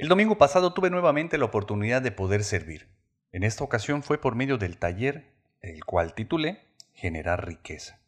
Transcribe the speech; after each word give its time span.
El 0.00 0.08
domingo 0.08 0.38
pasado 0.38 0.72
tuve 0.72 0.88
nuevamente 0.88 1.36
la 1.36 1.44
oportunidad 1.44 2.00
de 2.00 2.10
poder 2.10 2.42
servir. 2.42 2.88
En 3.32 3.42
esta 3.42 3.64
ocasión 3.64 4.02
fue 4.02 4.18
por 4.18 4.34
medio 4.34 4.56
del 4.56 4.78
taller, 4.78 5.34
el 5.60 5.84
cual 5.84 6.14
titulé 6.14 6.60
Generar 6.94 7.46
riqueza. 7.46 8.00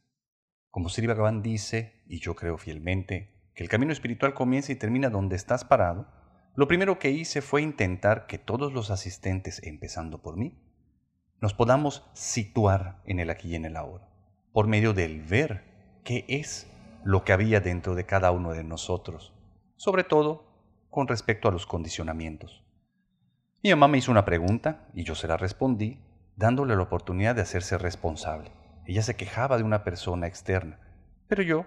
Como 0.70 0.88
Sri 0.88 1.06
Bhagavan 1.06 1.42
dice, 1.42 2.02
y 2.06 2.18
yo 2.18 2.34
creo 2.34 2.56
fielmente, 2.56 3.50
que 3.54 3.62
el 3.62 3.68
camino 3.68 3.92
espiritual 3.92 4.32
comienza 4.32 4.72
y 4.72 4.76
termina 4.76 5.10
donde 5.10 5.36
estás 5.36 5.66
parado, 5.66 6.06
lo 6.56 6.66
primero 6.66 6.98
que 6.98 7.10
hice 7.10 7.42
fue 7.42 7.60
intentar 7.60 8.26
que 8.26 8.38
todos 8.38 8.72
los 8.72 8.90
asistentes, 8.90 9.62
empezando 9.62 10.22
por 10.22 10.38
mí, 10.38 10.58
nos 11.42 11.52
podamos 11.52 12.08
situar 12.14 13.02
en 13.04 13.20
el 13.20 13.28
aquí 13.28 13.50
y 13.50 13.56
en 13.56 13.66
el 13.66 13.76
ahora, 13.76 14.08
por 14.54 14.66
medio 14.66 14.94
del 14.94 15.20
ver 15.20 16.00
qué 16.04 16.24
es 16.26 16.66
lo 17.04 17.22
que 17.22 17.34
había 17.34 17.60
dentro 17.60 17.94
de 17.94 18.06
cada 18.06 18.30
uno 18.30 18.52
de 18.52 18.64
nosotros, 18.64 19.34
sobre 19.76 20.04
todo 20.04 20.51
con 20.92 21.08
respecto 21.08 21.48
a 21.48 21.50
los 21.50 21.64
condicionamientos. 21.64 22.62
Mi 23.62 23.70
mamá 23.70 23.88
me 23.88 23.96
hizo 23.96 24.10
una 24.10 24.26
pregunta 24.26 24.86
y 24.92 25.04
yo 25.04 25.14
se 25.14 25.26
la 25.26 25.38
respondí, 25.38 25.98
dándole 26.36 26.76
la 26.76 26.82
oportunidad 26.82 27.34
de 27.34 27.40
hacerse 27.40 27.78
responsable. 27.78 28.52
Ella 28.84 29.00
se 29.00 29.16
quejaba 29.16 29.56
de 29.56 29.62
una 29.62 29.84
persona 29.84 30.26
externa, 30.26 30.78
pero 31.28 31.42
yo 31.42 31.64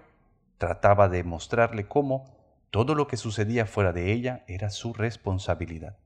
trataba 0.58 1.08
de 1.08 1.24
mostrarle 1.24 1.88
cómo 1.88 2.36
todo 2.70 2.94
lo 2.94 3.08
que 3.08 3.16
sucedía 3.16 3.66
fuera 3.66 3.92
de 3.92 4.12
ella 4.12 4.44
era 4.46 4.70
su 4.70 4.92
responsabilidad. 4.92 5.98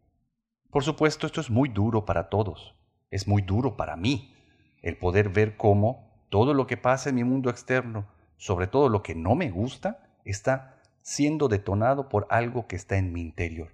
Por 0.71 0.83
supuesto, 0.83 1.27
esto 1.27 1.43
es 1.43 1.51
muy 1.51 1.69
duro 1.69 2.07
para 2.07 2.31
todos, 2.31 2.75
es 3.11 3.29
muy 3.29 3.43
duro 3.43 3.77
para 3.77 3.97
mí, 3.97 4.35
el 4.81 4.97
poder 4.97 5.29
ver 5.29 5.59
cómo 5.59 6.25
todo 6.31 6.55
lo 6.55 6.67
que 6.67 6.79
pasa 6.79 7.11
en 7.11 7.17
mi 7.17 7.25
mundo 7.25 7.51
externo, 7.51 8.09
sobre 8.39 8.67
todo 8.67 8.89
lo 8.89 9.03
que 9.03 9.15
no 9.15 9.35
me 9.35 9.51
gusta, 9.51 10.09
está 10.25 10.80
siendo 11.03 11.49
detonado 11.49 12.09
por 12.09 12.27
algo 12.31 12.67
que 12.67 12.77
está 12.77 12.97
en 12.97 13.13
mi 13.13 13.21
interior. 13.21 13.73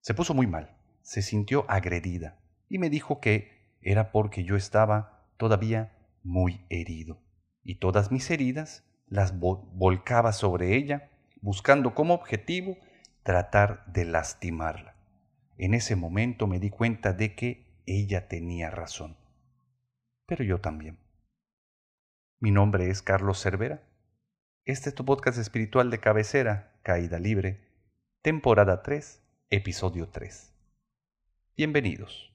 Se 0.00 0.14
puso 0.14 0.34
muy 0.34 0.46
mal, 0.46 0.76
se 1.02 1.22
sintió 1.22 1.64
agredida 1.68 2.38
y 2.68 2.78
me 2.78 2.90
dijo 2.90 3.20
que 3.20 3.76
era 3.80 4.12
porque 4.12 4.44
yo 4.44 4.56
estaba 4.56 5.26
todavía 5.36 5.96
muy 6.22 6.64
herido 6.68 7.18
y 7.62 7.76
todas 7.76 8.10
mis 8.10 8.30
heridas 8.30 8.84
las 9.06 9.38
volcaba 9.38 10.32
sobre 10.32 10.76
ella 10.76 11.10
buscando 11.40 11.94
como 11.94 12.14
objetivo 12.14 12.76
tratar 13.22 13.84
de 13.86 14.04
lastimarla. 14.04 14.94
En 15.58 15.74
ese 15.74 15.96
momento 15.96 16.46
me 16.46 16.58
di 16.58 16.70
cuenta 16.70 17.12
de 17.12 17.34
que 17.34 17.82
ella 17.86 18.28
tenía 18.28 18.70
razón, 18.70 19.16
pero 20.26 20.44
yo 20.44 20.60
también. 20.60 20.98
Mi 22.38 22.50
nombre 22.50 22.88
es 22.88 23.02
Carlos 23.02 23.42
Cervera 23.42 23.82
este 24.70 24.90
es 24.90 24.94
tu 24.94 25.04
podcast 25.04 25.36
espiritual 25.38 25.90
de 25.90 25.98
cabecera, 25.98 26.78
Caída 26.82 27.18
Libre, 27.18 27.58
temporada 28.22 28.82
3, 28.82 29.20
episodio 29.50 30.08
3. 30.08 30.52
Bienvenidos. 31.56 32.29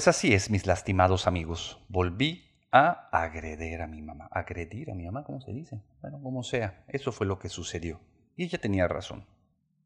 Pues 0.00 0.08
así 0.08 0.32
es, 0.32 0.48
mis 0.48 0.66
lastimados 0.66 1.26
amigos. 1.26 1.78
Volví 1.90 2.50
a 2.72 3.10
agredir 3.12 3.82
a 3.82 3.86
mi 3.86 4.00
mamá. 4.00 4.30
¿Agredir 4.30 4.90
a 4.90 4.94
mi 4.94 5.04
mamá? 5.04 5.24
¿Cómo 5.24 5.42
se 5.42 5.52
dice? 5.52 5.82
Bueno, 6.00 6.22
como 6.22 6.42
sea, 6.42 6.84
eso 6.88 7.12
fue 7.12 7.26
lo 7.26 7.38
que 7.38 7.50
sucedió. 7.50 8.00
Y 8.34 8.44
ella 8.44 8.58
tenía 8.58 8.88
razón. 8.88 9.26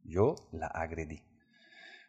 Yo 0.05 0.37
la 0.53 0.69
agredí. 0.69 1.25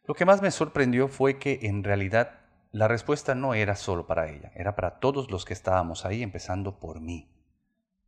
Lo 0.06 0.14
que 0.14 0.24
más 0.24 0.44
me 0.44 0.52
sorprendió 0.52 1.08
fue 1.08 1.40
que 1.40 1.62
en 1.64 1.84
realidad 1.84 2.42
la 2.72 2.88
respuesta 2.88 3.34
no 3.34 3.56
era 3.56 3.76
solo 3.76 4.06
para 4.06 4.30
ella, 4.30 4.52
era 4.54 4.76
para 4.76 5.00
todos 5.00 5.32
los 5.32 5.44
que 5.44 5.54
estábamos 5.54 6.06
ahí, 6.06 6.22
empezando 6.22 6.80
por 6.80 7.02
mí. 7.02 7.28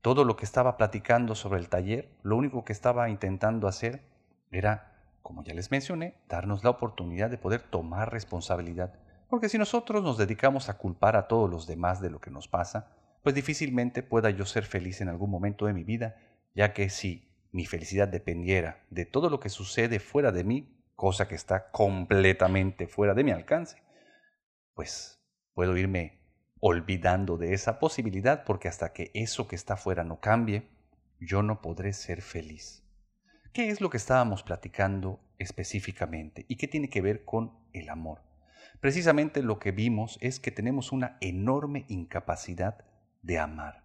Todo 0.03 0.25
lo 0.25 0.35
que 0.35 0.45
estaba 0.45 0.77
platicando 0.77 1.33
sobre 1.33 1.59
el 1.59 1.69
taller, 1.69 2.11
lo 2.21 2.37
único 2.37 2.63
que 2.65 2.73
estaba 2.73 3.09
intentando 3.09 3.67
hacer 3.67 4.03
era, 4.51 4.93
como 5.23 5.43
ya 5.43 5.55
les 5.55 5.71
mencioné, 5.71 6.13
darnos 6.29 6.63
la 6.63 6.69
oportunidad 6.69 7.31
de 7.31 7.39
poder 7.39 7.61
tomar 7.61 8.11
responsabilidad 8.11 8.93
porque 9.29 9.49
si 9.49 9.57
nosotros 9.57 10.03
nos 10.03 10.17
dedicamos 10.17 10.69
a 10.69 10.77
culpar 10.77 11.15
a 11.15 11.27
todos 11.27 11.49
los 11.49 11.67
demás 11.67 12.01
de 12.01 12.09
lo 12.09 12.19
que 12.19 12.31
nos 12.31 12.47
pasa, 12.47 12.91
pues 13.23 13.35
difícilmente 13.35 14.03
pueda 14.03 14.29
yo 14.29 14.45
ser 14.45 14.63
feliz 14.63 15.01
en 15.01 15.09
algún 15.09 15.29
momento 15.29 15.65
de 15.65 15.73
mi 15.73 15.83
vida, 15.83 16.15
ya 16.55 16.73
que 16.73 16.89
si 16.89 17.27
mi 17.51 17.65
felicidad 17.65 18.07
dependiera 18.07 18.85
de 18.89 19.05
todo 19.05 19.29
lo 19.29 19.39
que 19.39 19.49
sucede 19.49 19.99
fuera 19.99 20.31
de 20.31 20.43
mí, 20.43 20.77
cosa 20.95 21.27
que 21.27 21.35
está 21.35 21.71
completamente 21.71 22.87
fuera 22.87 23.13
de 23.13 23.23
mi 23.23 23.31
alcance, 23.31 23.81
pues 24.73 25.19
puedo 25.53 25.75
irme 25.75 26.19
olvidando 26.59 27.37
de 27.37 27.53
esa 27.53 27.79
posibilidad 27.79 28.43
porque 28.45 28.67
hasta 28.67 28.93
que 28.93 29.11
eso 29.13 29.47
que 29.47 29.55
está 29.55 29.77
fuera 29.77 30.03
no 30.03 30.19
cambie, 30.19 30.67
yo 31.19 31.43
no 31.43 31.61
podré 31.61 31.93
ser 31.93 32.21
feliz. 32.21 32.83
¿Qué 33.53 33.69
es 33.69 33.81
lo 33.81 33.89
que 33.89 33.97
estábamos 33.97 34.43
platicando 34.43 35.19
específicamente 35.37 36.45
y 36.47 36.57
qué 36.57 36.67
tiene 36.67 36.89
que 36.89 37.01
ver 37.01 37.25
con 37.25 37.53
el 37.73 37.89
amor? 37.89 38.26
Precisamente 38.79 39.41
lo 39.43 39.59
que 39.59 39.71
vimos 39.71 40.17
es 40.21 40.39
que 40.39 40.51
tenemos 40.51 40.91
una 40.91 41.17
enorme 41.21 41.85
incapacidad 41.87 42.85
de 43.21 43.39
amar. 43.39 43.83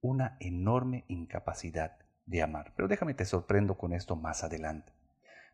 Una 0.00 0.36
enorme 0.40 1.04
incapacidad 1.08 1.98
de 2.26 2.42
amar. 2.42 2.72
Pero 2.76 2.88
déjame 2.88 3.14
te 3.14 3.24
sorprendo 3.24 3.76
con 3.76 3.92
esto 3.92 4.16
más 4.16 4.44
adelante. 4.44 4.92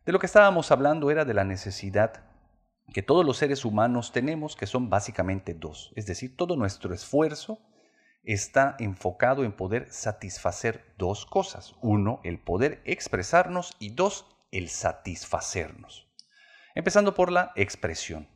De 0.05 0.11
lo 0.11 0.19
que 0.19 0.25
estábamos 0.25 0.71
hablando 0.71 1.11
era 1.11 1.25
de 1.25 1.33
la 1.33 1.43
necesidad 1.43 2.23
que 2.93 3.03
todos 3.03 3.25
los 3.25 3.37
seres 3.37 3.65
humanos 3.65 4.11
tenemos, 4.11 4.55
que 4.55 4.65
son 4.65 4.89
básicamente 4.89 5.53
dos. 5.53 5.93
Es 5.95 6.05
decir, 6.05 6.35
todo 6.35 6.55
nuestro 6.55 6.93
esfuerzo 6.93 7.59
está 8.23 8.75
enfocado 8.79 9.43
en 9.43 9.51
poder 9.51 9.91
satisfacer 9.91 10.93
dos 10.97 11.25
cosas. 11.25 11.75
Uno, 11.81 12.19
el 12.23 12.39
poder 12.39 12.81
expresarnos 12.85 13.75
y 13.79 13.91
dos, 13.91 14.25
el 14.51 14.69
satisfacernos. 14.69 16.08
Empezando 16.75 17.13
por 17.13 17.31
la 17.31 17.51
expresión. 17.55 18.27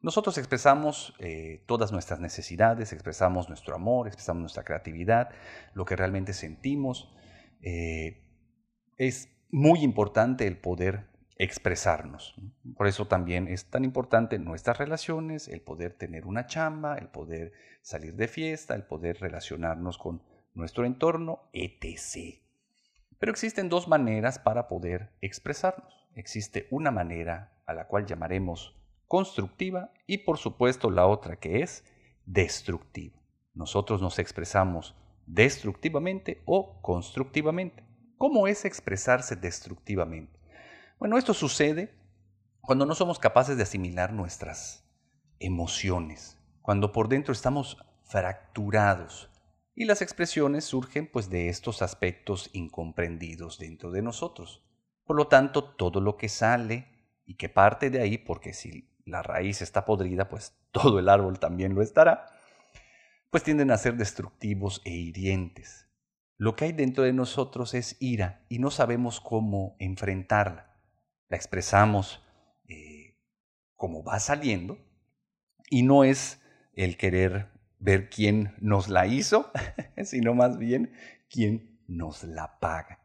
Nosotros 0.00 0.36
expresamos 0.36 1.14
eh, 1.20 1.62
todas 1.66 1.92
nuestras 1.92 2.18
necesidades, 2.18 2.92
expresamos 2.92 3.48
nuestro 3.48 3.74
amor, 3.74 4.08
expresamos 4.08 4.40
nuestra 4.40 4.64
creatividad, 4.64 5.30
lo 5.74 5.84
que 5.84 5.94
realmente 5.94 6.32
sentimos. 6.32 7.14
Eh, 7.60 8.24
es 8.96 9.28
muy 9.50 9.80
importante 9.80 10.46
el 10.48 10.56
poder 10.56 11.06
expresarnos. 11.36 12.34
Por 12.76 12.88
eso 12.88 13.06
también 13.06 13.46
es 13.46 13.66
tan 13.66 13.84
importante 13.84 14.38
nuestras 14.38 14.78
relaciones, 14.78 15.48
el 15.48 15.60
poder 15.60 15.94
tener 15.94 16.26
una 16.26 16.46
chamba, 16.46 16.96
el 16.96 17.08
poder 17.08 17.52
salir 17.80 18.14
de 18.14 18.28
fiesta, 18.28 18.74
el 18.74 18.84
poder 18.84 19.20
relacionarnos 19.20 19.98
con 19.98 20.22
nuestro 20.54 20.84
entorno, 20.84 21.48
etc. 21.52 22.40
Pero 23.18 23.32
existen 23.32 23.68
dos 23.68 23.86
maneras 23.86 24.38
para 24.38 24.66
poder 24.68 25.10
expresarnos. 25.20 26.08
Existe 26.14 26.66
una 26.70 26.90
manera 26.90 27.51
a 27.66 27.74
la 27.74 27.86
cual 27.86 28.06
llamaremos 28.06 28.76
constructiva 29.06 29.92
y 30.06 30.18
por 30.18 30.38
supuesto 30.38 30.90
la 30.90 31.06
otra 31.06 31.36
que 31.36 31.62
es 31.62 31.84
destructiva. 32.24 33.20
Nosotros 33.54 34.00
nos 34.00 34.18
expresamos 34.18 34.94
destructivamente 35.26 36.42
o 36.46 36.80
constructivamente. 36.80 37.84
¿Cómo 38.16 38.46
es 38.46 38.64
expresarse 38.64 39.36
destructivamente? 39.36 40.38
Bueno, 40.98 41.18
esto 41.18 41.34
sucede 41.34 41.94
cuando 42.60 42.86
no 42.86 42.94
somos 42.94 43.18
capaces 43.18 43.56
de 43.56 43.64
asimilar 43.64 44.12
nuestras 44.12 44.84
emociones, 45.40 46.38
cuando 46.62 46.92
por 46.92 47.08
dentro 47.08 47.32
estamos 47.32 47.76
fracturados 48.04 49.28
y 49.74 49.84
las 49.84 50.02
expresiones 50.02 50.64
surgen 50.64 51.10
pues 51.10 51.28
de 51.30 51.48
estos 51.48 51.82
aspectos 51.82 52.50
incomprendidos 52.52 53.58
dentro 53.58 53.90
de 53.90 54.02
nosotros. 54.02 54.62
Por 55.04 55.16
lo 55.16 55.26
tanto, 55.26 55.64
todo 55.64 56.00
lo 56.00 56.16
que 56.16 56.28
sale 56.28 56.91
y 57.24 57.36
que 57.36 57.48
parte 57.48 57.90
de 57.90 58.00
ahí, 58.00 58.18
porque 58.18 58.52
si 58.52 58.90
la 59.04 59.22
raíz 59.22 59.62
está 59.62 59.84
podrida, 59.84 60.28
pues 60.28 60.56
todo 60.72 60.98
el 60.98 61.08
árbol 61.08 61.38
también 61.38 61.74
lo 61.74 61.82
estará, 61.82 62.26
pues 63.30 63.42
tienden 63.42 63.70
a 63.70 63.78
ser 63.78 63.96
destructivos 63.96 64.82
e 64.84 64.90
hirientes. 64.90 65.88
Lo 66.36 66.56
que 66.56 66.66
hay 66.66 66.72
dentro 66.72 67.04
de 67.04 67.12
nosotros 67.12 67.74
es 67.74 67.96
ira 68.00 68.44
y 68.48 68.58
no 68.58 68.70
sabemos 68.70 69.20
cómo 69.20 69.76
enfrentarla. 69.78 70.76
La 71.28 71.36
expresamos 71.36 72.22
eh, 72.68 73.16
como 73.76 74.02
va 74.02 74.18
saliendo 74.18 74.78
y 75.70 75.82
no 75.82 76.04
es 76.04 76.42
el 76.74 76.96
querer 76.96 77.52
ver 77.78 78.10
quién 78.10 78.54
nos 78.60 78.88
la 78.88 79.06
hizo, 79.06 79.50
sino 80.04 80.34
más 80.34 80.58
bien 80.58 80.92
quién 81.30 81.80
nos 81.86 82.24
la 82.24 82.58
paga. 82.58 83.00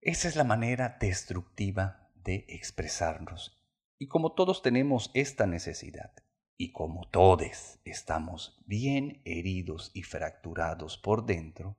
Esa 0.00 0.28
es 0.28 0.36
la 0.36 0.44
manera 0.44 0.98
destructiva 1.00 2.05
de 2.26 2.44
expresarnos. 2.48 3.58
Y 3.98 4.08
como 4.08 4.32
todos 4.32 4.60
tenemos 4.60 5.10
esta 5.14 5.46
necesidad, 5.46 6.12
y 6.58 6.72
como 6.72 7.08
todos 7.08 7.78
estamos 7.84 8.62
bien 8.66 9.22
heridos 9.24 9.90
y 9.94 10.02
fracturados 10.02 10.98
por 10.98 11.24
dentro, 11.24 11.76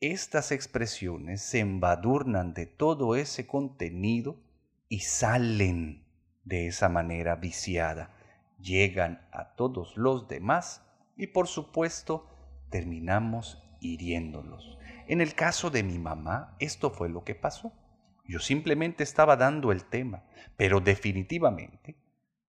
estas 0.00 0.52
expresiones 0.52 1.42
se 1.42 1.60
embadurnan 1.60 2.54
de 2.54 2.66
todo 2.66 3.14
ese 3.14 3.46
contenido 3.46 4.40
y 4.88 5.00
salen 5.00 6.04
de 6.44 6.66
esa 6.66 6.88
manera 6.88 7.36
viciada, 7.36 8.14
llegan 8.58 9.26
a 9.32 9.54
todos 9.54 9.96
los 9.96 10.28
demás 10.28 10.82
y 11.16 11.28
por 11.28 11.46
supuesto 11.46 12.28
terminamos 12.70 13.62
hiriéndolos. 13.80 14.78
En 15.06 15.20
el 15.20 15.34
caso 15.34 15.70
de 15.70 15.82
mi 15.82 15.98
mamá, 15.98 16.56
esto 16.58 16.90
fue 16.90 17.08
lo 17.08 17.24
que 17.24 17.34
pasó. 17.34 17.72
Yo 18.26 18.38
simplemente 18.38 19.02
estaba 19.02 19.36
dando 19.36 19.70
el 19.70 19.84
tema, 19.84 20.24
pero 20.56 20.80
definitivamente 20.80 21.96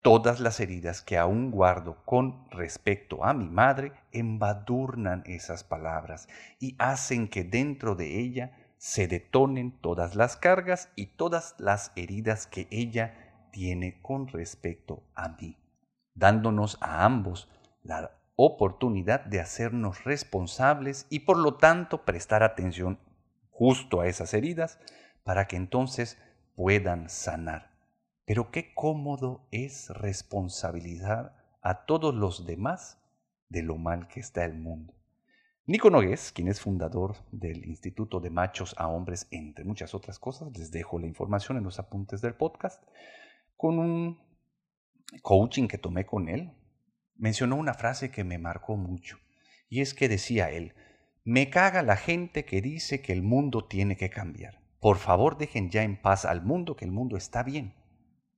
todas 0.03 0.41
las 0.41 0.61
heridas 0.61 1.01
que 1.01 1.17
aún 1.17 1.51
guardo 1.51 2.05
con 2.05 2.51
respecto 2.51 3.25
a 3.25 3.33
mi 3.33 3.49
madre 3.49 3.93
embadurnan 4.11 5.23
esas 5.27 5.65
palabras 5.65 6.29
y 6.59 6.75
hacen 6.79 7.29
que 7.29 7.45
dentro 7.45 7.95
de 7.95 8.21
ella 8.21 8.53
se 8.77 9.07
detonen 9.07 9.71
todas 9.81 10.17
las 10.17 10.37
cargas 10.37 10.91
y 10.97 11.07
todas 11.07 11.55
las 11.59 11.93
heridas 11.95 12.49
que 12.49 12.67
ella 12.71 13.47
tiene 13.53 14.03
con 14.03 14.27
respecto 14.27 15.05
a 15.15 15.29
mí, 15.29 15.57
dándonos 16.15 16.79
a 16.81 17.05
ambos 17.05 17.49
la 17.85 18.19
oportunidad 18.35 19.25
de 19.25 19.41
hacernos 19.41 20.05
responsables 20.05 21.07
y 21.11 21.21
por 21.21 21.39
lo 21.39 21.55
tanto 21.55 22.05
prestar 22.05 22.43
atención 22.43 22.99
justo 23.51 24.01
a 24.01 24.09
esas 24.09 24.35
heridas 24.35 24.81
para 25.25 25.47
que 25.47 25.57
entonces 25.57 26.19
puedan 26.55 27.09
sanar. 27.09 27.71
Pero 28.25 28.51
qué 28.51 28.75
cómodo 28.75 29.47
es 29.51 29.89
responsabilizar 29.91 31.37
a 31.61 31.87
todos 31.87 32.15
los 32.15 32.47
demás 32.47 32.99
de 33.49 33.63
lo 33.63 33.77
mal 33.77 34.09
que 34.09 34.21
está 34.21 34.45
el 34.45 34.55
mundo. 34.55 34.95
Nico 35.65 35.91
Nogués, 35.91 36.33
quien 36.33 36.49
es 36.49 36.61
fundador 36.61 37.17
del 37.31 37.65
Instituto 37.67 38.19
de 38.19 38.31
Machos 38.31 38.75
a 38.79 38.89
Hombres, 38.89 39.29
entre 39.31 39.65
muchas 39.65 39.95
otras 39.95 40.19
cosas, 40.19 40.57
les 40.59 40.73
dejo 40.73 40.99
la 40.99 41.07
información 41.07 41.57
en 41.57 41.65
los 41.65 41.79
apuntes 41.79 42.21
del 42.21 42.35
podcast, 42.35 42.83
con 43.57 43.79
un 43.79 44.19
coaching 45.23 45.69
que 45.69 45.79
tomé 45.79 46.05
con 46.05 46.29
él, 46.29 46.51
mencionó 47.15 47.57
una 47.57 47.75
frase 47.75 48.11
que 48.11 48.25
me 48.25 48.39
marcó 48.39 48.77
mucho, 48.77 49.19
y 49.69 49.83
es 49.83 49.95
que 49.95 50.09
decía 50.09 50.51
él, 50.51 50.75
me 51.25 51.49
caga 51.49 51.83
la 51.83 51.97
gente 51.97 52.45
que 52.45 52.61
dice 52.61 53.01
que 53.01 53.13
el 53.13 53.23
mundo 53.23 53.65
tiene 53.65 53.97
que 53.97 54.11
cambiar. 54.11 54.62
Por 54.83 54.97
favor, 54.97 55.39
dejen 55.39 55.71
ya 55.71 55.85
en 55.85 55.97
paz 55.97 56.25
al 56.25 56.43
mundo, 56.43 56.75
que 56.75 56.85
el 56.85 56.91
mundo 56.91 57.17
está 57.17 57.45
bien. 57.45 57.73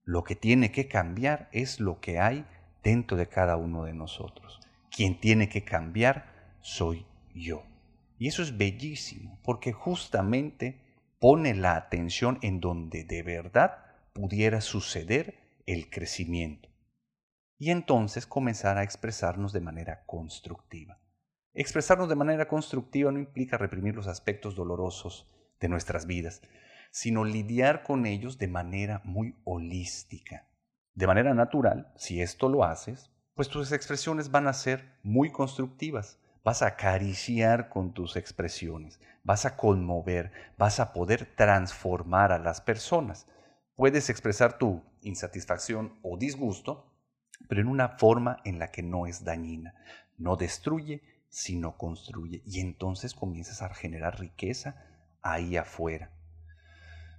Lo 0.03 0.25
que 0.25 0.37
tiene 0.37 0.71
que 0.71 0.89
cambiar 0.89 1.49
es 1.53 1.81
lo 1.81 2.01
que 2.01 2.21
hay 2.21 2.45
dentro 2.83 3.17
de 3.17 3.31
cada 3.31 3.57
uno 3.57 3.85
de 3.85 3.95
nosotros. 3.95 4.61
Quien 4.95 5.19
tiene 5.19 5.49
que 5.49 5.65
cambiar 5.65 6.59
soy 6.61 7.07
yo. 7.35 7.63
Y 8.19 8.29
eso 8.29 8.43
es 8.43 8.59
bellísimo, 8.59 9.41
porque 9.43 9.73
justamente 9.73 10.83
pone 11.19 11.55
la 11.55 11.77
atención 11.77 12.39
en 12.43 12.61
donde 12.61 13.05
de 13.05 13.23
verdad 13.23 13.79
pudiera 14.13 14.61
suceder 14.61 15.63
el 15.65 15.89
crecimiento 15.89 16.69
y 17.59 17.71
entonces 17.71 18.27
comenzar 18.27 18.77
a 18.77 18.83
expresarnos 18.83 19.55
de 19.55 19.61
manera 19.61 20.05
constructiva. 20.05 21.01
Expresarnos 21.55 22.11
de 22.11 22.17
manera 22.17 22.49
constructiva 22.49 23.11
no 23.11 23.19
implica 23.19 23.57
reprimir 23.57 23.95
los 23.95 24.09
aspectos 24.09 24.55
dolorosos 24.55 25.27
de 25.61 25.69
nuestras 25.69 26.07
vidas, 26.07 26.43
sino 26.91 27.25
lidiar 27.25 27.83
con 27.83 28.07
ellos 28.07 28.39
de 28.39 28.49
manera 28.49 29.01
muy 29.05 29.37
holística. 29.45 30.47
De 30.95 31.07
manera 31.07 31.35
natural, 31.35 31.93
si 31.97 32.23
esto 32.23 32.49
lo 32.49 32.65
haces, 32.65 33.11
pues 33.35 33.49
tus 33.49 33.73
expresiones 33.73 34.31
van 34.31 34.47
a 34.47 34.53
ser 34.53 34.99
muy 35.03 35.33
constructivas. 35.33 36.19
Vas 36.45 36.63
a 36.63 36.69
acariciar 36.69 37.69
con 37.69 37.95
tus 37.95 38.17
expresiones, 38.17 39.01
vas 39.23 39.47
a 39.47 39.57
conmover, 39.57 40.31
vas 40.59 40.79
a 40.79 40.93
poder 40.93 41.35
transformar 41.37 42.33
a 42.33 42.39
las 42.39 42.61
personas. 42.61 43.27
Puedes 43.77 44.11
expresar 44.11 44.59
tu 44.59 44.83
insatisfacción 45.01 45.99
o 46.03 46.17
disgusto 46.19 46.95
pero 47.49 47.61
en 47.61 47.69
una 47.69 47.89
forma 47.89 48.39
en 48.45 48.59
la 48.59 48.71
que 48.71 48.83
no 48.83 49.07
es 49.07 49.25
dañina. 49.25 49.75
No 50.17 50.37
destruye, 50.37 51.03
sino 51.29 51.77
construye. 51.77 52.43
Y 52.47 52.61
entonces 52.61 53.15
comienzas 53.15 53.63
a 53.63 53.75
generar 53.75 54.19
riqueza 54.19 54.77
ahí 55.25 55.57
afuera. 55.57 56.11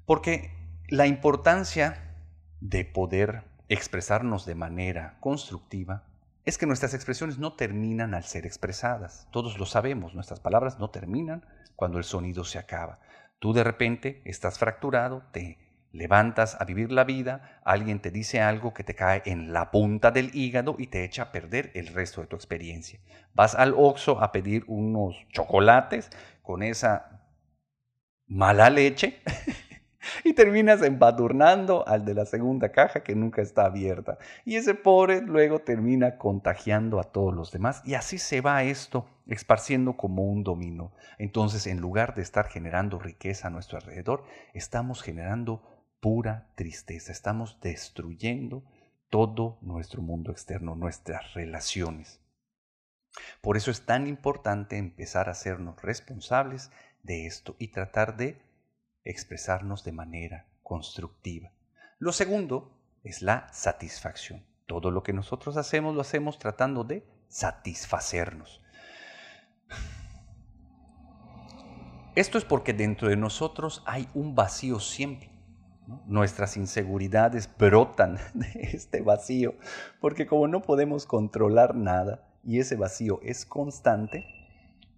Porque 0.05 0.51
la 0.87 1.07
importancia 1.07 2.15
de 2.61 2.85
poder 2.85 3.43
expresarnos 3.67 4.45
de 4.45 4.55
manera 4.55 5.17
constructiva 5.19 6.03
es 6.45 6.59
que 6.59 6.67
nuestras 6.67 6.93
expresiones 6.93 7.39
no 7.39 7.53
terminan 7.53 8.13
al 8.13 8.23
ser 8.23 8.45
expresadas. 8.45 9.27
Todos 9.31 9.57
lo 9.57 9.65
sabemos, 9.65 10.13
nuestras 10.13 10.39
palabras 10.39 10.79
no 10.79 10.91
terminan 10.91 11.43
cuando 11.75 11.97
el 11.97 12.03
sonido 12.03 12.43
se 12.43 12.59
acaba. 12.59 12.99
Tú 13.39 13.51
de 13.51 13.63
repente 13.63 14.21
estás 14.25 14.59
fracturado, 14.59 15.23
te 15.31 15.57
levantas 15.91 16.59
a 16.59 16.65
vivir 16.65 16.91
la 16.91 17.03
vida, 17.03 17.59
alguien 17.63 17.99
te 17.99 18.11
dice 18.11 18.41
algo 18.41 18.73
que 18.73 18.83
te 18.83 18.95
cae 18.95 19.23
en 19.25 19.53
la 19.53 19.71
punta 19.71 20.11
del 20.11 20.29
hígado 20.35 20.75
y 20.77 20.87
te 20.87 21.03
echa 21.03 21.23
a 21.23 21.31
perder 21.31 21.71
el 21.73 21.87
resto 21.87 22.21
de 22.21 22.27
tu 22.27 22.35
experiencia. 22.35 22.99
Vas 23.33 23.55
al 23.55 23.73
Oxxo 23.75 24.21
a 24.21 24.31
pedir 24.31 24.65
unos 24.67 25.15
chocolates 25.31 26.11
con 26.43 26.61
esa 26.61 27.14
mala 28.27 28.69
leche 28.69 29.21
y 30.23 30.33
terminas 30.33 30.81
embadurnando 30.81 31.87
al 31.87 32.05
de 32.05 32.13
la 32.13 32.25
segunda 32.25 32.71
caja 32.71 33.03
que 33.03 33.15
nunca 33.15 33.41
está 33.41 33.65
abierta. 33.65 34.17
Y 34.43 34.55
ese 34.55 34.75
pobre 34.75 35.21
luego 35.21 35.59
termina 35.59 36.17
contagiando 36.17 36.99
a 36.99 37.05
todos 37.05 37.33
los 37.33 37.51
demás 37.51 37.81
y 37.85 37.95
así 37.95 38.17
se 38.17 38.41
va 38.41 38.63
esto 38.63 39.07
esparciendo 39.27 39.97
como 39.97 40.23
un 40.23 40.43
dominó. 40.43 40.93
Entonces, 41.17 41.67
en 41.67 41.79
lugar 41.79 42.15
de 42.15 42.21
estar 42.21 42.47
generando 42.47 42.99
riqueza 42.99 43.47
a 43.47 43.51
nuestro 43.51 43.77
alrededor, 43.77 44.23
estamos 44.53 45.01
generando 45.01 45.63
pura 45.99 46.51
tristeza. 46.55 47.11
Estamos 47.11 47.59
destruyendo 47.61 48.63
todo 49.09 49.57
nuestro 49.61 50.01
mundo 50.01 50.31
externo, 50.31 50.75
nuestras 50.75 51.33
relaciones. 51.33 52.21
Por 53.41 53.55
eso 53.57 53.71
es 53.71 53.85
tan 53.85 54.07
importante 54.07 54.77
empezar 54.77 55.29
a 55.29 55.31
hacernos 55.31 55.81
responsables 55.81 56.69
de 57.05 57.27
esto 57.27 57.55
y 57.59 57.69
tratar 57.69 58.17
de 58.17 58.41
expresarnos 59.03 59.83
de 59.83 59.91
manera 59.91 60.47
constructiva. 60.63 61.51
Lo 61.99 62.11
segundo 62.11 62.71
es 63.03 63.21
la 63.21 63.47
satisfacción. 63.53 64.43
Todo 64.65 64.91
lo 64.91 65.03
que 65.03 65.13
nosotros 65.13 65.57
hacemos 65.57 65.93
lo 65.93 66.01
hacemos 66.01 66.39
tratando 66.39 66.83
de 66.83 67.05
satisfacernos. 67.27 68.61
Esto 72.15 72.37
es 72.37 72.45
porque 72.45 72.73
dentro 72.73 73.09
de 73.09 73.17
nosotros 73.17 73.83
hay 73.85 74.07
un 74.13 74.35
vacío 74.35 74.79
siempre. 74.79 75.29
Nuestras 76.07 76.57
inseguridades 76.57 77.49
brotan 77.57 78.17
de 78.33 78.69
este 78.73 79.01
vacío, 79.01 79.55
porque 79.99 80.25
como 80.25 80.47
no 80.47 80.61
podemos 80.61 81.05
controlar 81.05 81.75
nada 81.75 82.27
y 82.43 82.59
ese 82.59 82.75
vacío 82.75 83.19
es 83.21 83.45
constante, 83.45 84.25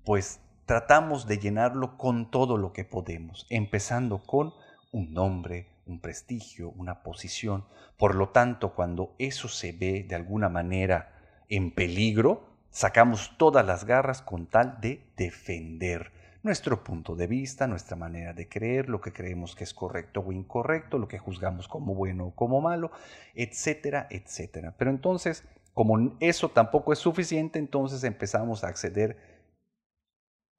pues 0.05 0.39
tratamos 0.67 1.27
de 1.27 1.39
llenarlo 1.39 1.97
con 1.97 2.29
todo 2.29 2.57
lo 2.57 2.73
que 2.73 2.83
podemos, 2.83 3.47
empezando 3.49 4.19
con 4.19 4.53
un 4.91 5.13
nombre, 5.13 5.69
un 5.85 6.01
prestigio, 6.01 6.71
una 6.71 7.03
posición. 7.03 7.63
Por 7.97 8.15
lo 8.15 8.29
tanto, 8.29 8.75
cuando 8.75 9.15
eso 9.17 9.47
se 9.47 9.71
ve 9.71 10.05
de 10.07 10.15
alguna 10.15 10.49
manera 10.49 11.13
en 11.47 11.71
peligro, 11.71 12.43
sacamos 12.69 13.31
todas 13.37 13.65
las 13.65 13.85
garras 13.85 14.21
con 14.21 14.45
tal 14.45 14.81
de 14.81 15.01
defender 15.15 16.11
nuestro 16.43 16.83
punto 16.83 17.15
de 17.15 17.27
vista, 17.27 17.65
nuestra 17.65 17.95
manera 17.95 18.33
de 18.33 18.49
creer, 18.49 18.89
lo 18.89 18.99
que 18.99 19.13
creemos 19.13 19.55
que 19.55 19.63
es 19.63 19.73
correcto 19.73 20.19
o 20.19 20.33
incorrecto, 20.33 20.97
lo 20.97 21.07
que 21.07 21.17
juzgamos 21.17 21.69
como 21.69 21.95
bueno 21.95 22.27
o 22.27 22.31
como 22.35 22.59
malo, 22.59 22.91
etcétera, 23.35 24.07
etcétera. 24.09 24.75
Pero 24.77 24.91
entonces, 24.91 25.45
como 25.73 26.17
eso 26.19 26.49
tampoco 26.49 26.91
es 26.91 26.99
suficiente, 26.99 27.57
entonces 27.57 28.03
empezamos 28.03 28.65
a 28.65 28.67
acceder 28.67 29.36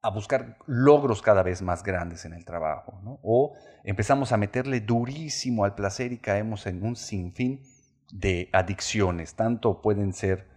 a 0.01 0.09
buscar 0.09 0.57
logros 0.65 1.21
cada 1.21 1.43
vez 1.43 1.61
más 1.61 1.83
grandes 1.83 2.25
en 2.25 2.33
el 2.33 2.45
trabajo, 2.45 3.01
o 3.21 3.53
empezamos 3.83 4.31
a 4.31 4.37
meterle 4.37 4.79
durísimo 4.79 5.65
al 5.65 5.75
placer 5.75 6.13
y 6.13 6.19
caemos 6.19 6.65
en 6.67 6.83
un 6.83 6.95
sinfín 6.95 7.63
de 8.11 8.49
adicciones. 8.53 9.35
Tanto 9.35 9.81
pueden 9.81 10.13
ser 10.13 10.47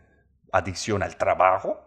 adicción 0.52 1.02
al 1.02 1.16
trabajo, 1.16 1.80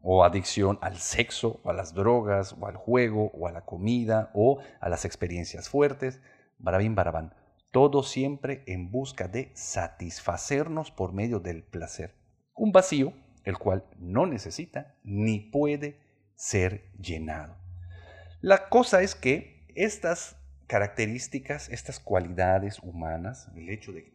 o 0.00 0.24
adicción 0.24 0.78
al 0.80 0.96
sexo, 0.96 1.60
o 1.64 1.70
a 1.70 1.74
las 1.74 1.92
drogas, 1.92 2.54
o 2.58 2.66
al 2.66 2.76
juego, 2.76 3.30
o 3.34 3.48
a 3.48 3.52
la 3.52 3.64
comida, 3.64 4.30
o 4.32 4.60
a 4.80 4.88
las 4.88 5.04
experiencias 5.04 5.68
fuertes. 5.68 6.22
Barabín, 6.58 6.94
barabán. 6.94 7.34
Todo 7.72 8.02
siempre 8.02 8.62
en 8.66 8.90
busca 8.90 9.28
de 9.28 9.50
satisfacernos 9.54 10.90
por 10.90 11.12
medio 11.12 11.40
del 11.40 11.64
placer. 11.64 12.14
Un 12.54 12.72
vacío 12.72 13.12
el 13.44 13.58
cual 13.58 13.84
no 13.98 14.26
necesita 14.26 14.94
ni 15.04 15.38
puede 15.40 16.05
ser 16.36 16.92
llenado. 17.00 17.56
La 18.40 18.68
cosa 18.68 19.02
es 19.02 19.14
que 19.14 19.66
estas 19.74 20.36
características, 20.66 21.68
estas 21.68 21.98
cualidades 21.98 22.78
humanas, 22.80 23.48
el 23.56 23.68
hecho 23.70 23.92
de, 23.92 24.12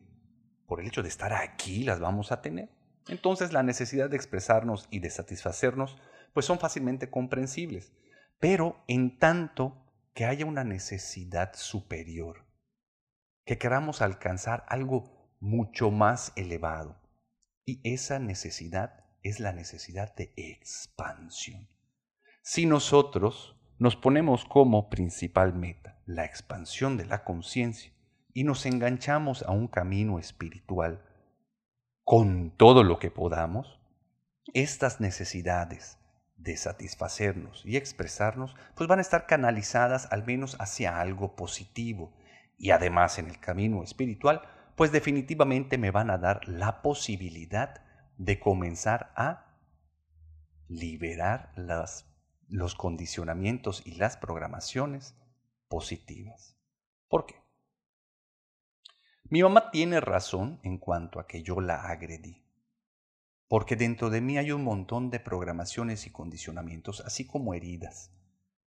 por 0.68 0.80
el 0.80 0.88
hecho 0.88 1.04
de 1.04 1.10
estar 1.10 1.34
aquí, 1.34 1.84
las 1.84 2.00
vamos 2.00 2.32
a 2.32 2.42
tener. 2.42 2.70
Entonces 3.08 3.52
la 3.52 3.64
necesidad 3.64 4.10
de 4.10 4.16
expresarnos 4.16 4.88
y 4.90 5.00
de 5.00 5.10
satisfacernos, 5.10 5.98
pues 6.34 6.46
son 6.46 6.60
fácilmente 6.60 7.10
comprensibles. 7.10 7.92
Pero 8.40 8.84
en 8.88 9.18
tanto 9.18 9.86
que 10.14 10.26
haya 10.26 10.46
una 10.46 10.64
necesidad 10.64 11.54
superior, 11.56 12.46
que 13.46 13.58
queramos 13.58 14.02
alcanzar 14.02 14.66
algo 14.68 15.36
mucho 15.40 15.90
más 15.90 16.32
elevado, 16.36 17.02
y 17.66 17.82
esa 17.84 18.20
necesidad 18.20 19.06
es 19.24 19.40
la 19.40 19.54
necesidad 19.54 20.16
de 20.16 20.34
expansión. 20.36 21.70
Si 22.44 22.66
nosotros 22.66 23.56
nos 23.78 23.96
ponemos 23.96 24.46
como 24.46 24.90
principal 24.90 25.54
meta 25.54 26.02
la 26.08 26.26
expansión 26.26 26.98
de 26.98 27.06
la 27.06 27.24
conciencia 27.24 27.94
y 28.34 28.44
nos 28.46 28.66
enganchamos 28.66 29.44
a 29.44 29.52
un 29.52 29.68
camino 29.68 30.18
espiritual 30.18 31.06
con 32.04 32.50
todo 32.58 32.84
lo 32.84 32.98
que 32.98 33.12
podamos, 33.12 33.80
estas 34.54 35.00
necesidades 35.00 36.00
de 36.36 36.58
satisfacernos 36.58 37.64
y 37.64 37.78
expresarnos, 37.78 38.56
pues 38.76 38.88
van 38.88 38.98
a 38.98 39.04
estar 39.04 39.28
canalizadas 39.28 40.12
al 40.12 40.26
menos 40.26 40.58
hacia 40.60 41.00
algo 41.00 41.36
positivo. 41.36 42.12
Y 42.58 42.72
además 42.72 43.20
en 43.20 43.28
el 43.28 43.40
camino 43.40 43.84
espiritual, 43.84 44.42
pues 44.76 44.92
definitivamente 44.92 45.78
me 45.78 45.92
van 45.92 46.10
a 46.10 46.18
dar 46.18 46.48
la 46.48 46.82
posibilidad 46.82 47.84
de 48.18 48.40
comenzar 48.40 49.14
a 49.16 49.60
liberar 50.68 51.52
las, 51.56 52.11
los 52.52 52.76
condicionamientos 52.76 53.82
y 53.86 53.96
las 53.96 54.18
programaciones 54.18 55.16
positivas. 55.68 56.58
¿Por 57.08 57.26
qué? 57.26 57.36
Mi 59.24 59.42
mamá 59.42 59.72
tiene 59.72 60.00
razón 60.02 60.60
en 60.64 60.78
cuanto 60.78 61.20
a 61.20 61.26
que 61.26 61.42
yo 61.42 61.62
la 61.62 61.88
agredí, 61.88 62.44
porque 63.48 63.76
dentro 63.76 64.10
de 64.10 64.22
mí 64.22 64.38
hay 64.38 64.52
un 64.52 64.64
montón 64.64 65.10
de 65.10 65.20
programaciones 65.20 66.06
y 66.06 66.12
condicionamientos, 66.12 67.02
así 67.02 67.26
como 67.26 67.54
heridas, 67.54 68.12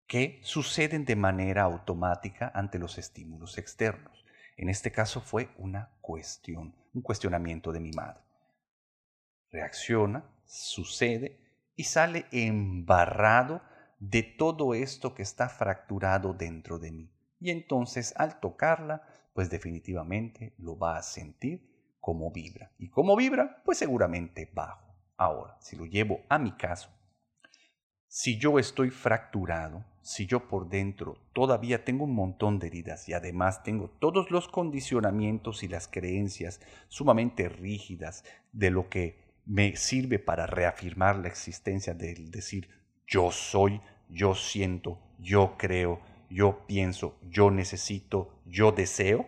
que 0.06 0.42
suceden 0.44 1.06
de 1.06 1.16
manera 1.16 1.64
automática 1.64 2.52
ante 2.54 2.78
los 2.78 2.98
estímulos 2.98 3.58
externos. 3.58 4.26
En 4.58 4.70
este 4.70 4.92
caso 4.92 5.22
fue 5.22 5.50
una 5.58 5.98
cuestión, 6.02 6.76
un 6.94 7.02
cuestionamiento 7.02 7.72
de 7.72 7.80
mi 7.80 7.92
madre 7.92 8.30
reacciona, 9.52 10.24
sucede 10.46 11.40
y 11.80 11.86
sale 11.86 12.26
embarrado 12.34 13.62
de 14.00 14.22
todo 14.22 14.74
esto 14.74 15.16
que 15.16 15.22
está 15.22 15.48
fracturado 15.48 16.34
dentro 16.34 16.78
de 16.78 16.92
mí. 16.92 17.10
Y 17.40 17.52
entonces 17.52 18.14
al 18.18 18.42
tocarla, 18.42 19.02
pues 19.34 19.50
definitivamente 19.50 20.54
lo 20.58 20.78
va 20.78 20.98
a 20.98 21.02
sentir 21.02 21.96
como 22.02 22.34
vibra. 22.34 22.74
Y 22.80 22.90
como 22.90 23.16
vibra, 23.16 23.62
pues 23.64 23.78
seguramente 23.78 24.52
bajo. 24.54 24.94
Ahora, 25.16 25.56
si 25.62 25.78
lo 25.78 25.86
llevo 25.86 26.20
a 26.28 26.38
mi 26.38 26.52
caso, 26.58 26.90
si 28.10 28.38
yo 28.38 28.60
estoy 28.60 28.90
fracturado, 28.90 29.86
si 30.02 30.26
yo 30.26 30.50
por 30.50 30.68
dentro 30.68 31.30
todavía 31.32 31.86
tengo 31.86 32.04
un 32.04 32.14
montón 32.14 32.60
de 32.60 32.68
heridas 32.68 33.08
y 33.08 33.14
además 33.14 33.64
tengo 33.64 33.90
todos 34.02 34.32
los 34.32 34.50
condicionamientos 34.50 35.64
y 35.64 35.70
las 35.70 35.88
creencias 35.88 36.60
sumamente 36.90 37.48
rígidas 37.48 38.26
de 38.52 38.70
lo 38.70 38.90
que 38.90 39.29
me 39.50 39.76
sirve 39.76 40.20
para 40.20 40.46
reafirmar 40.46 41.16
la 41.18 41.28
existencia 41.28 41.96
del 41.96 42.30
decir 42.30 42.70
yo 43.08 43.32
soy, 43.32 43.82
yo 44.08 44.36
siento, 44.36 45.00
yo 45.18 45.56
creo, 45.58 46.00
yo 46.30 46.68
pienso, 46.68 47.18
yo 47.28 47.50
necesito, 47.50 48.30
yo 48.46 48.72
deseo, 48.72 49.26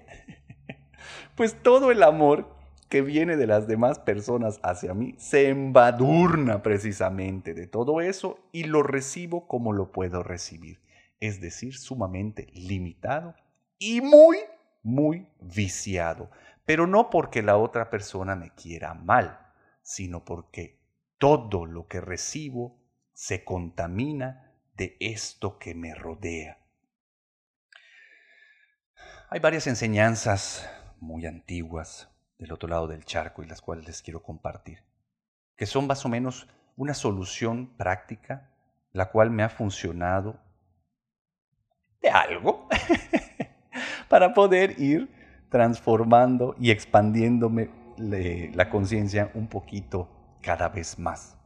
pues 1.36 1.56
todo 1.64 1.90
el 1.90 2.04
amor 2.04 2.56
que 2.88 3.02
viene 3.02 3.36
de 3.36 3.48
las 3.48 3.68
demás 3.68 3.98
personas 3.98 4.60
hacia 4.62 4.94
mí 4.94 5.16
se 5.18 5.50
embadurna 5.50 6.62
precisamente 6.62 7.56
de 7.56 7.66
todo 7.66 8.00
eso 8.00 8.38
y 8.52 8.66
lo 8.66 8.84
recibo 8.84 9.48
como 9.48 9.74
lo 9.74 9.92
puedo 9.92 10.22
recibir, 10.22 10.80
es 11.20 11.42
decir, 11.42 11.76
sumamente 11.76 12.46
limitado 12.54 13.34
y 13.80 14.02
muy, 14.02 14.38
muy 14.84 15.26
viciado, 15.40 16.30
pero 16.64 16.86
no 16.86 17.10
porque 17.10 17.42
la 17.42 17.58
otra 17.58 17.90
persona 17.90 18.36
me 18.36 18.52
quiera 18.52 18.94
mal, 18.94 19.41
sino 19.92 20.24
porque 20.24 20.80
todo 21.18 21.66
lo 21.66 21.88
que 21.88 22.00
recibo 22.00 22.80
se 23.12 23.44
contamina 23.44 24.54
de 24.74 24.96
esto 25.02 25.60
que 25.60 25.76
me 25.76 25.94
rodea. 25.94 26.60
Hay 29.30 29.42
varias 29.42 29.68
enseñanzas 29.68 30.66
muy 31.02 31.26
antiguas 31.26 32.10
del 32.38 32.54
otro 32.54 32.70
lado 32.70 32.88
del 32.88 33.04
charco 33.04 33.44
y 33.44 33.48
las 33.48 33.60
cuales 33.62 33.86
les 33.86 34.02
quiero 34.02 34.24
compartir, 34.24 34.82
que 35.58 35.66
son 35.66 35.88
más 35.88 36.06
o 36.06 36.10
menos 36.10 36.48
una 36.78 36.94
solución 36.94 37.76
práctica, 37.76 38.50
la 38.94 39.12
cual 39.12 39.30
me 39.30 39.44
ha 39.44 39.50
funcionado 39.50 40.40
de 42.02 42.10
algo 42.10 42.70
para 44.08 44.34
poder 44.34 44.80
ir 44.80 45.14
transformando 45.50 46.56
y 46.58 46.72
expandiéndome 46.72 47.81
la 47.98 48.70
conciencia 48.70 49.32
un 49.34 49.48
poquito 49.48 50.10
cada 50.42 50.70
vez 50.70 51.00
más. 51.00 51.38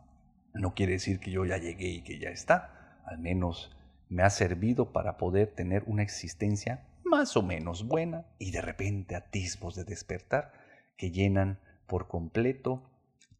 No 0.54 0.74
quiere 0.74 0.94
decir 0.94 1.20
que 1.20 1.32
yo 1.32 1.46
ya 1.46 1.58
llegué 1.58 1.88
y 1.88 2.02
que 2.02 2.18
ya 2.18 2.30
está, 2.30 3.00
al 3.06 3.20
menos 3.20 3.76
me 4.10 4.24
ha 4.24 4.30
servido 4.30 4.92
para 4.92 5.18
poder 5.18 5.54
tener 5.54 5.84
una 5.88 6.04
existencia 6.04 6.88
más 7.04 7.36
o 7.38 7.44
menos 7.44 7.88
buena 7.88 8.26
y 8.40 8.52
de 8.52 8.62
repente 8.62 9.16
atisbos 9.16 9.76
de 9.76 9.84
despertar 9.84 10.54
que 10.98 11.12
llenan 11.12 11.60
por 11.88 12.08
completo 12.08 12.90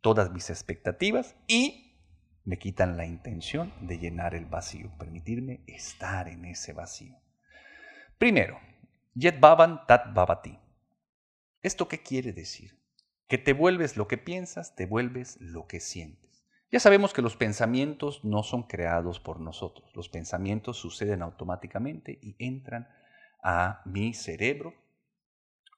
todas 0.02 0.32
mis 0.32 0.50
expectativas 0.50 1.36
y 1.48 1.86
me 2.44 2.60
quitan 2.60 2.96
la 2.96 3.06
intención 3.06 3.74
de 3.82 3.98
llenar 3.98 4.36
el 4.36 4.46
vacío, 4.46 4.92
permitirme 5.00 5.62
estar 5.66 6.28
en 6.28 6.46
ese 6.46 6.74
vacío. 6.74 7.18
Primero, 8.18 8.60
Yet 9.16 9.40
Baban 9.40 9.86
Tat 9.88 10.14
Babati. 10.14 10.60
¿Esto 11.64 11.88
qué 11.88 12.04
quiere 12.04 12.34
decir? 12.34 12.78
Que 13.28 13.38
te 13.38 13.54
vuelves 13.54 13.98
lo 13.98 14.08
que 14.08 14.18
piensas, 14.18 14.76
te 14.76 14.86
vuelves 14.86 15.38
lo 15.40 15.68
que 15.68 15.80
sientes. 15.80 16.46
Ya 16.72 16.80
sabemos 16.80 17.14
que 17.14 17.22
los 17.22 17.36
pensamientos 17.36 18.24
no 18.24 18.44
son 18.44 18.64
creados 18.64 19.20
por 19.20 19.40
nosotros. 19.40 19.92
Los 19.96 20.10
pensamientos 20.10 20.78
suceden 20.78 21.22
automáticamente 21.22 22.20
y 22.22 22.36
entran 22.40 22.88
a 23.42 23.82
mi 23.86 24.14
cerebro 24.14 24.74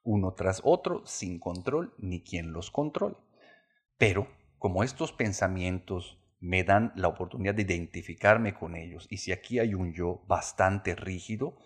uno 0.03 0.33
tras 0.33 0.61
otro 0.63 1.05
sin 1.05 1.37
control 1.37 1.93
ni 1.97 2.23
quien 2.23 2.53
los 2.53 2.71
controle. 2.71 3.17
Pero 3.97 4.27
como 4.57 4.83
estos 4.83 5.11
pensamientos 5.11 6.17
me 6.39 6.63
dan 6.63 6.93
la 6.95 7.09
oportunidad 7.09 7.55
de 7.55 7.63
identificarme 7.63 8.53
con 8.53 8.75
ellos 8.75 9.07
y 9.09 9.17
si 9.17 9.31
aquí 9.31 9.59
hay 9.59 9.73
un 9.73 9.93
yo 9.93 10.23
bastante 10.27 10.95
rígido, 10.95 11.57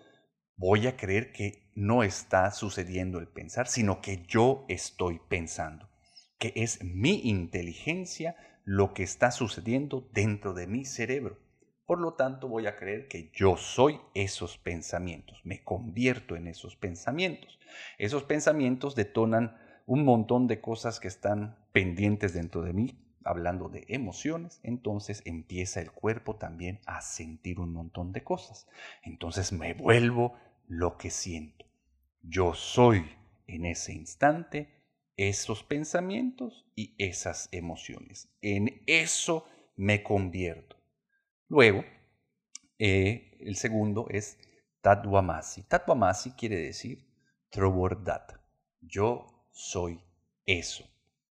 voy 0.61 0.85
a 0.85 0.95
creer 0.95 1.31
que 1.31 1.71
no 1.73 2.03
está 2.03 2.51
sucediendo 2.51 3.17
el 3.17 3.27
pensar, 3.27 3.67
sino 3.67 3.99
que 3.99 4.23
yo 4.27 4.63
estoy 4.69 5.19
pensando, 5.27 5.89
que 6.37 6.53
es 6.55 6.83
mi 6.83 7.19
inteligencia 7.23 8.35
lo 8.63 8.93
que 8.93 9.01
está 9.01 9.31
sucediendo 9.31 10.07
dentro 10.13 10.53
de 10.53 10.67
mi 10.67 10.85
cerebro. 10.85 11.39
Por 11.87 11.99
lo 11.99 12.13
tanto, 12.13 12.47
voy 12.47 12.67
a 12.67 12.75
creer 12.75 13.07
que 13.07 13.31
yo 13.33 13.57
soy 13.57 13.99
esos 14.13 14.59
pensamientos, 14.59 15.41
me 15.43 15.63
convierto 15.63 16.35
en 16.35 16.47
esos 16.47 16.75
pensamientos. 16.75 17.57
Esos 17.97 18.23
pensamientos 18.23 18.93
detonan 18.93 19.57
un 19.87 20.05
montón 20.05 20.45
de 20.45 20.61
cosas 20.61 20.99
que 20.99 21.07
están 21.07 21.57
pendientes 21.71 22.35
dentro 22.35 22.61
de 22.61 22.73
mí, 22.73 22.99
hablando 23.23 23.67
de 23.67 23.85
emociones, 23.87 24.59
entonces 24.61 25.23
empieza 25.25 25.81
el 25.81 25.91
cuerpo 25.91 26.35
también 26.35 26.79
a 26.85 27.01
sentir 27.01 27.59
un 27.59 27.73
montón 27.73 28.11
de 28.11 28.23
cosas. 28.23 28.67
Entonces 29.03 29.51
me 29.51 29.73
vuelvo 29.73 30.35
lo 30.71 30.97
que 30.97 31.09
siento. 31.09 31.65
Yo 32.21 32.53
soy 32.53 33.05
en 33.45 33.65
ese 33.65 33.91
instante 33.91 34.69
esos 35.17 35.63
pensamientos 35.63 36.65
y 36.75 36.95
esas 36.97 37.49
emociones. 37.51 38.33
En 38.41 38.81
eso 38.87 39.45
me 39.75 40.01
convierto. 40.01 40.77
Luego, 41.49 41.83
eh, 42.79 43.37
el 43.41 43.57
segundo 43.57 44.07
es 44.09 44.39
Tadwamasi. 44.79 45.63
Tadwamasi 45.63 46.31
quiere 46.31 46.55
decir 46.55 47.05
Trobordat. 47.49 48.31
Yo 48.79 49.45
soy 49.51 50.01
eso. 50.45 50.89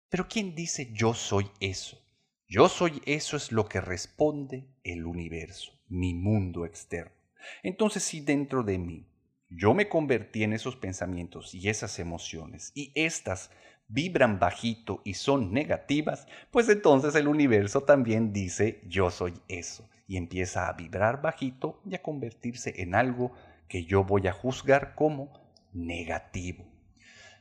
Pero 0.10 0.28
¿quién 0.28 0.54
dice 0.54 0.92
yo 0.92 1.14
soy 1.14 1.50
eso? 1.62 1.98
Yo 2.46 2.68
soy 2.68 3.02
eso 3.06 3.38
es 3.38 3.54
lo 3.54 3.70
que 3.70 3.80
responde 3.80 4.68
el 4.84 5.06
universo, 5.06 5.72
mi 5.88 6.14
mundo 6.14 6.66
externo. 6.66 7.16
Entonces 7.64 8.04
si 8.04 8.20
dentro 8.20 8.64
de 8.64 8.78
mí 8.78 9.09
yo 9.50 9.74
me 9.74 9.90
convertí 9.90 10.44
en 10.44 10.54
esos 10.54 10.76
pensamientos 10.76 11.54
y 11.56 11.70
esas 11.70 12.00
emociones 12.00 12.72
y 12.76 12.92
estas 12.96 13.50
vibran 13.88 14.40
bajito 14.40 15.02
y 15.04 15.16
son 15.16 15.52
negativas, 15.52 16.28
pues 16.52 16.70
entonces 16.70 17.16
el 17.16 17.28
universo 17.28 17.82
también 17.82 18.32
dice 18.32 18.82
yo 18.88 19.10
soy 19.10 19.34
eso 19.48 19.90
y 20.08 20.18
empieza 20.18 20.68
a 20.68 20.74
vibrar 20.74 21.22
bajito 21.22 21.82
y 21.86 21.96
a 21.96 22.02
convertirse 22.02 22.82
en 22.82 22.96
algo 22.96 23.32
que 23.68 23.86
yo 23.86 24.04
voy 24.04 24.28
a 24.28 24.34
juzgar 24.34 24.96
como 24.96 25.34
negativo. 25.74 26.66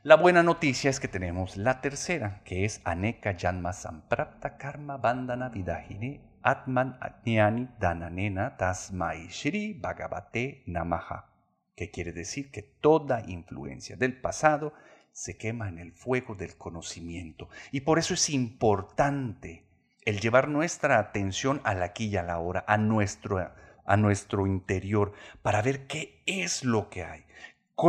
La 0.01 0.15
buena 0.15 0.43
noticia 0.43 0.89
es 0.89 0.99
que 0.99 1.07
tenemos 1.07 1.57
la 1.57 1.81
tercera, 1.81 2.41
que 2.45 2.63
es 2.63 2.81
Aneka 2.85 3.35
Janma 3.37 3.73
Samprapta 3.73 4.57
Karma 4.57 4.97
Bandana 4.97 5.49
Vidahine 5.49 6.21
Atman 6.41 6.97
Atnyani 7.01 7.67
Dananena 7.79 8.55
Tasmai 8.55 9.27
Shri 9.27 9.73
Bhagavate 9.73 10.63
Namaha, 10.67 11.28
que 11.79 11.91
quiere 11.91 12.11
decir 12.11 12.51
que 12.51 12.61
toda 12.61 13.23
influencia 13.25 13.95
del 13.95 14.19
pasado 14.19 14.73
se 15.13 15.37
quema 15.37 15.69
en 15.69 15.79
el 15.79 15.93
fuego 15.93 16.35
del 16.35 16.57
conocimiento. 16.57 17.47
Y 17.71 17.79
por 17.81 17.99
eso 17.99 18.15
es 18.15 18.29
importante 18.29 19.63
el 20.03 20.19
llevar 20.19 20.49
nuestra 20.49 20.99
atención 20.99 21.61
al 21.63 21.81
aquí 21.81 22.07
y 22.07 22.17
a 22.17 22.23
la 22.23 22.37
hora, 22.39 22.65
a 22.67 22.75
nuestro, 22.75 23.49
a 23.85 23.95
nuestro 23.95 24.45
interior, 24.45 25.13
para 25.41 25.61
ver 25.61 25.87
qué 25.87 26.21
es 26.25 26.65
lo 26.65 26.89
que 26.89 27.05
hay, 27.05 27.23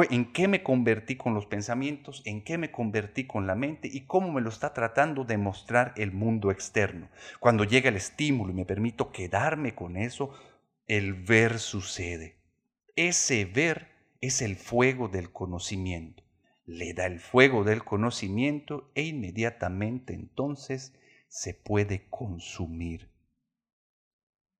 en 0.09 0.33
qué 0.33 0.47
me 0.47 0.63
convertí 0.63 1.17
con 1.17 1.35
los 1.35 1.47
pensamientos, 1.47 2.23
en 2.27 2.45
qué 2.45 2.59
me 2.59 2.71
convertí 2.71 3.27
con 3.27 3.49
la 3.49 3.57
mente 3.57 3.89
y 3.93 4.03
cómo 4.03 4.31
me 4.31 4.41
lo 4.41 4.51
está 4.51 4.73
tratando 4.73 5.25
de 5.25 5.37
mostrar 5.37 5.95
el 5.97 6.13
mundo 6.13 6.53
externo. 6.53 7.09
Cuando 7.41 7.65
llega 7.65 7.89
el 7.89 7.97
estímulo 7.97 8.53
y 8.53 8.55
me 8.55 8.67
permito 8.67 9.11
quedarme 9.11 9.75
con 9.75 9.97
eso, 9.97 10.31
el 10.87 11.15
ver 11.15 11.59
sucede. 11.59 12.40
Ese 12.97 13.45
ver 13.45 13.89
es 14.21 14.43
el 14.43 14.57
fuego 14.57 15.09
del 15.09 15.33
conocimiento. 15.33 16.23
Le 16.67 16.95
da 16.95 17.07
el 17.07 17.21
fuego 17.21 17.65
del 17.65 17.85
conocimiento 17.85 18.91
e 18.95 19.05
inmediatamente 19.05 20.15
entonces 20.15 20.95
se 21.29 21.55
puede 21.55 22.09
consumir. 22.09 23.11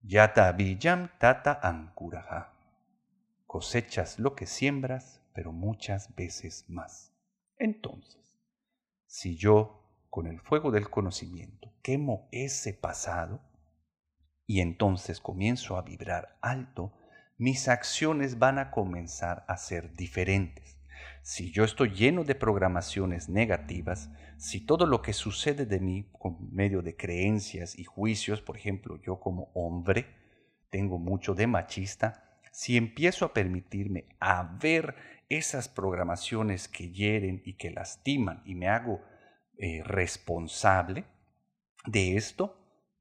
Yata 0.03 0.51
vijam 0.53 1.11
tata 1.19 1.61
ankuraha. 1.63 2.55
Cosechas 3.47 4.19
lo 4.19 4.35
que 4.35 4.47
siembras, 4.47 5.21
pero 5.35 5.53
muchas 5.53 6.15
veces 6.15 6.65
más. 6.69 7.13
Entonces, 7.59 8.39
si 9.07 9.37
yo 9.37 9.83
con 10.09 10.27
el 10.27 10.41
fuego 10.41 10.71
del 10.71 10.89
conocimiento 10.89 11.73
quemo 11.83 12.29
ese 12.33 12.73
pasado 12.73 13.41
y 14.47 14.61
entonces 14.61 15.21
comienzo 15.21 15.77
a 15.77 15.83
vibrar 15.83 16.39
alto, 16.41 16.93
mis 17.41 17.69
acciones 17.69 18.39
van 18.39 18.59
a 18.59 18.71
comenzar 18.71 19.47
a 19.49 19.57
ser 19.57 19.97
diferentes. 19.97 20.79
Si 21.23 21.51
yo 21.51 21.65
estoy 21.65 21.95
lleno 21.95 22.23
de 22.23 22.35
programaciones 22.35 23.31
negativas, 23.31 24.11
si 24.37 24.61
todo 24.61 24.85
lo 24.85 25.01
que 25.01 25.15
sucede 25.15 25.65
de 25.65 25.81
mí 25.81 26.11
con 26.13 26.55
medio 26.55 26.83
de 26.83 26.97
creencias 26.97 27.79
y 27.79 27.85
juicios, 27.85 28.43
por 28.43 28.59
ejemplo, 28.59 29.01
yo 29.01 29.21
como 29.21 29.51
hombre 29.55 30.05
tengo 30.69 30.99
mucho 30.99 31.35
de 31.35 31.47
machista, 31.47 32.43
si 32.53 32.77
empiezo 32.77 33.25
a 33.25 33.33
permitirme 33.33 34.05
ver 34.61 34.95
esas 35.31 35.67
programaciones 35.67 36.69
que 36.69 36.91
hieren 36.91 37.41
y 37.47 37.55
que 37.55 37.71
lastiman 37.71 38.43
y 38.45 38.55
me 38.55 38.69
hago 38.69 39.01
eh, 39.57 39.83
responsable 39.83 41.07
de 41.87 42.17
esto, 42.17 42.59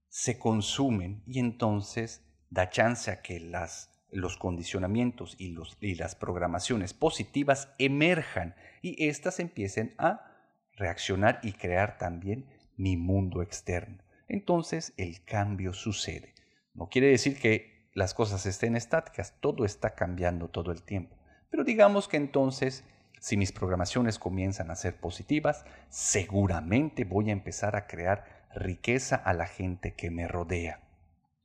se 0.07 0.39
consumen 0.39 1.23
y 1.27 1.39
entonces 1.39 2.23
da 2.49 2.69
chance 2.69 3.11
a 3.11 3.21
que 3.21 3.41
las, 3.41 3.98
los 4.11 4.37
condicionamientos 4.37 5.35
y, 5.37 5.49
los, 5.49 5.77
y 5.81 5.95
las 5.95 6.15
programaciones 6.15 6.93
positivas 6.93 7.73
emerjan 7.77 8.55
y 8.81 9.07
éstas 9.07 9.39
empiecen 9.39 9.93
a 9.97 10.25
reaccionar 10.73 11.39
y 11.43 11.53
crear 11.53 11.97
también 11.97 12.45
mi 12.77 12.97
mundo 12.97 13.41
externo. 13.41 13.97
Entonces 14.27 14.93
el 14.97 15.23
cambio 15.25 15.73
sucede. 15.73 16.33
No 16.73 16.87
quiere 16.89 17.07
decir 17.07 17.39
que 17.39 17.89
las 17.93 18.13
cosas 18.13 18.45
estén 18.45 18.75
estáticas, 18.75 19.35
todo 19.41 19.65
está 19.65 19.95
cambiando 19.95 20.47
todo 20.47 20.71
el 20.71 20.83
tiempo. 20.83 21.17
Pero 21.49 21.63
digamos 21.63 22.07
que 22.07 22.17
entonces, 22.17 22.85
si 23.19 23.35
mis 23.35 23.51
programaciones 23.51 24.19
comienzan 24.19 24.71
a 24.71 24.75
ser 24.75 24.95
positivas, 24.95 25.65
seguramente 25.89 27.03
voy 27.03 27.29
a 27.29 27.33
empezar 27.33 27.75
a 27.75 27.87
crear 27.87 28.47
riqueza 28.55 29.15
a 29.15 29.33
la 29.33 29.47
gente 29.47 29.93
que 29.93 30.11
me 30.11 30.27
rodea. 30.27 30.81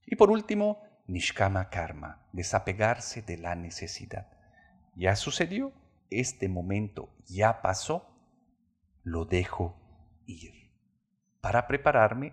Y 0.06 0.16
por 0.16 0.30
último, 0.30 0.82
Nishkama 1.06 1.68
Karma, 1.70 2.26
desapegarse 2.32 3.22
de 3.22 3.36
la 3.36 3.54
necesidad. 3.54 4.28
Ya 4.96 5.16
sucedió, 5.16 5.72
este 6.10 6.48
momento 6.48 7.14
ya 7.26 7.60
pasó, 7.62 8.06
lo 9.02 9.24
dejo 9.24 9.76
ir 10.26 10.64
para 11.44 11.66
prepararme 11.66 12.32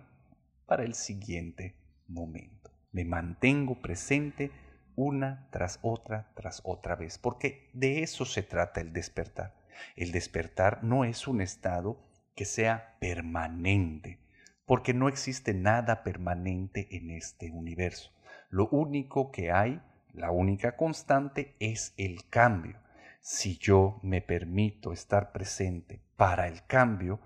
para 0.64 0.84
el 0.84 0.94
siguiente 0.94 1.76
momento. 2.08 2.70
Me 2.92 3.04
mantengo 3.04 3.82
presente 3.82 4.50
una 4.96 5.48
tras 5.50 5.78
otra, 5.82 6.32
tras 6.34 6.62
otra 6.64 6.96
vez, 6.96 7.18
porque 7.18 7.68
de 7.74 8.02
eso 8.02 8.24
se 8.24 8.42
trata 8.42 8.80
el 8.80 8.94
despertar. 8.94 9.54
El 9.96 10.12
despertar 10.12 10.82
no 10.82 11.04
es 11.04 11.28
un 11.28 11.42
estado 11.42 11.98
que 12.34 12.46
sea 12.46 12.96
permanente, 13.00 14.18
porque 14.64 14.94
no 14.94 15.08
existe 15.08 15.52
nada 15.52 16.02
permanente 16.04 16.88
en 16.96 17.10
este 17.10 17.50
universo. 17.50 18.12
Lo 18.52 18.68
único 18.68 19.32
que 19.32 19.50
hay, 19.50 19.80
la 20.12 20.30
única 20.30 20.76
constante, 20.76 21.56
es 21.58 21.94
el 21.96 22.28
cambio. 22.28 22.76
Si 23.22 23.56
yo 23.56 23.98
me 24.02 24.20
permito 24.20 24.92
estar 24.92 25.32
presente 25.32 26.02
para 26.16 26.48
el 26.48 26.66
cambio, 26.66 27.18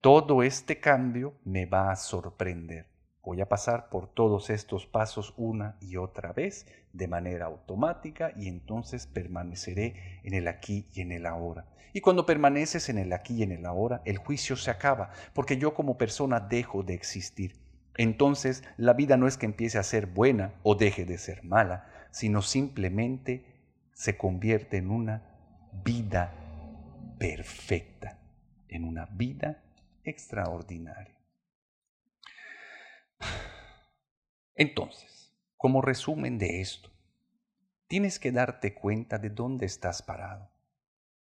todo 0.00 0.42
este 0.42 0.80
cambio 0.80 1.34
me 1.44 1.66
va 1.66 1.92
a 1.92 1.94
sorprender. 1.94 2.88
Voy 3.22 3.40
a 3.40 3.48
pasar 3.48 3.90
por 3.90 4.12
todos 4.12 4.50
estos 4.50 4.84
pasos 4.84 5.34
una 5.36 5.76
y 5.80 5.98
otra 5.98 6.32
vez 6.32 6.66
de 6.92 7.06
manera 7.06 7.46
automática 7.46 8.32
y 8.34 8.48
entonces 8.48 9.06
permaneceré 9.06 10.20
en 10.24 10.34
el 10.34 10.48
aquí 10.48 10.88
y 10.94 11.02
en 11.02 11.12
el 11.12 11.26
ahora. 11.26 11.64
Y 11.92 12.00
cuando 12.00 12.26
permaneces 12.26 12.88
en 12.88 12.98
el 12.98 13.12
aquí 13.12 13.34
y 13.36 13.42
en 13.44 13.52
el 13.52 13.66
ahora, 13.66 14.02
el 14.04 14.18
juicio 14.18 14.56
se 14.56 14.72
acaba, 14.72 15.12
porque 15.32 15.58
yo 15.58 15.74
como 15.74 15.96
persona 15.96 16.40
dejo 16.40 16.82
de 16.82 16.94
existir. 16.94 17.61
Entonces 17.96 18.64
la 18.76 18.94
vida 18.94 19.16
no 19.16 19.26
es 19.26 19.36
que 19.36 19.46
empiece 19.46 19.78
a 19.78 19.82
ser 19.82 20.06
buena 20.06 20.54
o 20.62 20.74
deje 20.74 21.04
de 21.04 21.18
ser 21.18 21.44
mala, 21.44 21.88
sino 22.10 22.42
simplemente 22.42 23.44
se 23.92 24.16
convierte 24.16 24.78
en 24.78 24.90
una 24.90 25.22
vida 25.84 26.32
perfecta, 27.18 28.18
en 28.68 28.84
una 28.84 29.06
vida 29.06 29.62
extraordinaria. 30.04 31.16
Entonces, 34.54 35.32
como 35.56 35.80
resumen 35.80 36.38
de 36.38 36.60
esto, 36.60 36.90
tienes 37.86 38.18
que 38.18 38.32
darte 38.32 38.74
cuenta 38.74 39.18
de 39.18 39.30
dónde 39.30 39.66
estás 39.66 40.02
parado, 40.02 40.50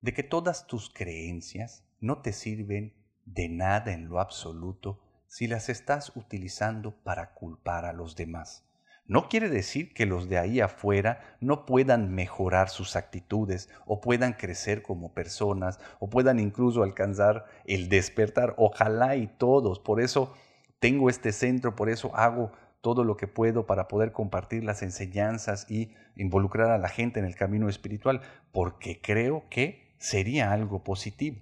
de 0.00 0.12
que 0.12 0.22
todas 0.22 0.66
tus 0.66 0.90
creencias 0.90 1.84
no 2.00 2.20
te 2.20 2.32
sirven 2.32 2.94
de 3.24 3.48
nada 3.48 3.92
en 3.92 4.08
lo 4.08 4.20
absoluto 4.20 5.03
si 5.34 5.48
las 5.48 5.68
estás 5.68 6.12
utilizando 6.14 6.92
para 7.02 7.34
culpar 7.34 7.86
a 7.86 7.92
los 7.92 8.14
demás. 8.14 8.62
No 9.04 9.28
quiere 9.28 9.48
decir 9.48 9.92
que 9.92 10.06
los 10.06 10.28
de 10.28 10.38
ahí 10.38 10.60
afuera 10.60 11.36
no 11.40 11.66
puedan 11.66 12.14
mejorar 12.14 12.68
sus 12.68 12.94
actitudes 12.94 13.68
o 13.84 14.00
puedan 14.00 14.34
crecer 14.34 14.82
como 14.82 15.12
personas 15.12 15.80
o 15.98 16.08
puedan 16.08 16.38
incluso 16.38 16.84
alcanzar 16.84 17.46
el 17.64 17.88
despertar. 17.88 18.54
Ojalá 18.58 19.16
y 19.16 19.26
todos. 19.26 19.80
Por 19.80 20.00
eso 20.00 20.32
tengo 20.78 21.10
este 21.10 21.32
centro, 21.32 21.74
por 21.74 21.90
eso 21.90 22.14
hago 22.14 22.52
todo 22.80 23.02
lo 23.02 23.16
que 23.16 23.26
puedo 23.26 23.66
para 23.66 23.88
poder 23.88 24.12
compartir 24.12 24.62
las 24.62 24.84
enseñanzas 24.84 25.68
y 25.68 25.96
involucrar 26.14 26.70
a 26.70 26.78
la 26.78 26.88
gente 26.88 27.18
en 27.18 27.26
el 27.26 27.34
camino 27.34 27.68
espiritual, 27.68 28.20
porque 28.52 29.00
creo 29.00 29.48
que 29.50 29.96
sería 29.98 30.52
algo 30.52 30.84
positivo. 30.84 31.40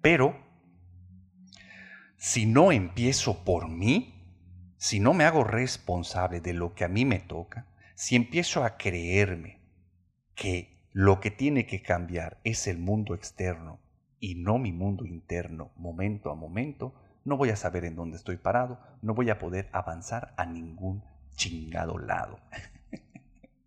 Pero 0.00 0.48
si 2.20 2.44
no 2.44 2.70
empiezo 2.70 3.44
por 3.44 3.70
mí, 3.70 4.74
si 4.76 5.00
no 5.00 5.14
me 5.14 5.24
hago 5.24 5.42
responsable 5.42 6.42
de 6.42 6.52
lo 6.52 6.74
que 6.74 6.84
a 6.84 6.88
mí 6.88 7.06
me 7.06 7.18
toca, 7.18 7.66
si 7.94 8.14
empiezo 8.14 8.62
a 8.62 8.76
creerme 8.76 9.62
que 10.34 10.86
lo 10.92 11.18
que 11.20 11.30
tiene 11.30 11.66
que 11.66 11.80
cambiar 11.80 12.38
es 12.44 12.66
el 12.66 12.76
mundo 12.76 13.14
externo 13.14 13.80
y 14.18 14.34
no 14.34 14.58
mi 14.58 14.70
mundo 14.70 15.06
interno 15.06 15.72
momento 15.76 16.30
a 16.30 16.34
momento, 16.34 16.92
no 17.24 17.38
voy 17.38 17.48
a 17.48 17.56
saber 17.56 17.86
en 17.86 17.96
dónde 17.96 18.18
estoy 18.18 18.36
parado, 18.36 18.78
no 19.00 19.14
voy 19.14 19.30
a 19.30 19.38
poder 19.38 19.70
avanzar 19.72 20.34
a 20.36 20.44
ningún 20.44 21.02
chingado 21.36 21.96
lado. 21.96 22.38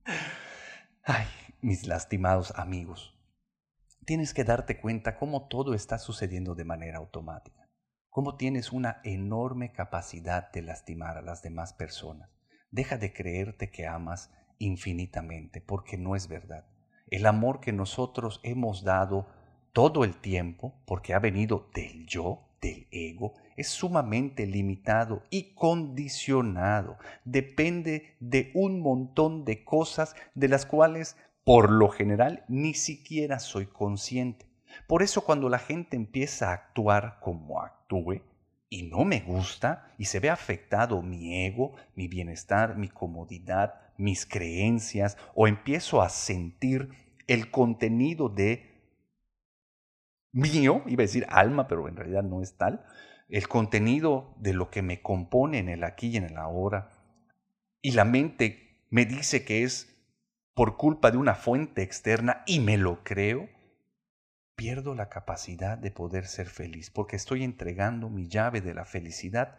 Ay, 1.04 1.26
mis 1.60 1.88
lastimados 1.88 2.54
amigos, 2.56 3.20
tienes 4.06 4.32
que 4.32 4.44
darte 4.44 4.80
cuenta 4.80 5.18
cómo 5.18 5.48
todo 5.48 5.74
está 5.74 5.98
sucediendo 5.98 6.54
de 6.54 6.66
manera 6.66 7.00
automática. 7.00 7.63
Cómo 8.14 8.36
tienes 8.36 8.72
una 8.72 9.02
enorme 9.04 9.72
capacidad 9.72 10.52
de 10.52 10.62
lastimar 10.62 11.18
a 11.18 11.24
las 11.24 11.42
demás 11.42 11.74
personas. 11.74 12.30
Deja 12.70 12.98
de 12.98 13.12
creerte 13.12 13.72
que 13.72 13.88
amas 13.88 14.30
infinitamente, 14.60 15.62
porque 15.62 15.98
no 15.98 16.16
es 16.16 16.28
verdad. 16.28 16.64
El 17.10 17.26
amor 17.26 17.60
que 17.60 17.74
nosotros 17.74 18.40
hemos 18.44 18.84
dado 18.84 19.26
todo 19.74 20.04
el 20.04 20.16
tiempo, 20.16 20.76
porque 20.86 21.16
ha 21.16 21.20
venido 21.20 21.72
del 21.74 22.06
yo, 22.06 22.48
del 22.62 22.88
ego, 22.92 23.34
es 23.58 23.70
sumamente 23.70 24.46
limitado 24.46 25.24
y 25.32 25.56
condicionado. 25.56 27.00
Depende 27.26 28.16
de 28.20 28.52
un 28.54 28.80
montón 28.80 29.44
de 29.44 29.64
cosas 29.64 30.16
de 30.36 30.50
las 30.50 30.68
cuales, 30.68 31.18
por 31.44 31.72
lo 31.72 31.90
general, 31.90 32.46
ni 32.48 32.76
siquiera 32.76 33.40
soy 33.40 33.66
consciente. 33.66 34.53
Por 34.88 35.04
eso 35.04 35.24
cuando 35.24 35.50
la 35.50 35.60
gente 35.60 35.96
empieza 35.96 36.50
a 36.50 36.54
actuar 36.54 37.20
como 37.22 37.62
actúe, 37.62 38.22
y 38.74 38.82
no 38.82 39.06
me 39.06 39.20
gusta 39.20 39.94
y 40.00 40.06
se 40.06 40.20
ve 40.20 40.32
afectado 40.32 41.04
mi 41.04 41.46
ego, 41.46 41.76
mi 41.94 42.08
bienestar, 42.08 42.76
mi 42.76 42.90
comodidad, 42.90 43.76
mis 43.98 44.26
creencias, 44.26 45.16
o 45.36 45.48
empiezo 45.48 46.02
a 46.02 46.10
sentir 46.10 46.90
el 47.28 47.52
contenido 47.52 48.30
de 48.30 48.74
mío, 50.32 50.82
iba 50.88 51.04
a 51.04 51.06
decir 51.06 51.28
alma, 51.30 51.68
pero 51.68 51.88
en 51.88 51.96
realidad 51.96 52.24
no 52.24 52.42
es 52.42 52.58
tal, 52.58 52.84
el 53.30 53.48
contenido 53.48 54.34
de 54.40 54.54
lo 54.54 54.72
que 54.72 54.82
me 54.82 55.04
compone 55.04 55.60
en 55.60 55.70
el 55.70 55.84
aquí 55.84 56.08
y 56.08 56.18
en 56.18 56.24
el 56.24 56.38
ahora, 56.38 56.90
y 57.80 57.92
la 57.92 58.06
mente 58.06 58.82
me 58.90 59.06
dice 59.06 59.46
que 59.46 59.62
es 59.62 59.88
por 60.56 60.78
culpa 60.78 61.12
de 61.12 61.18
una 61.18 61.36
fuente 61.36 61.84
externa 61.84 62.42
y 62.48 62.60
me 62.60 62.80
lo 62.80 63.04
creo, 63.04 63.50
pierdo 64.56 64.96
la 64.96 65.10
capacidad 65.10 65.78
de 65.78 65.92
poder 65.92 66.28
ser 66.28 66.48
feliz 66.48 66.90
porque 66.90 67.16
estoy 67.16 67.44
entregando 67.44 68.10
mi 68.10 68.28
llave 68.28 68.62
de 68.62 68.74
la 68.74 68.86
felicidad 68.86 69.58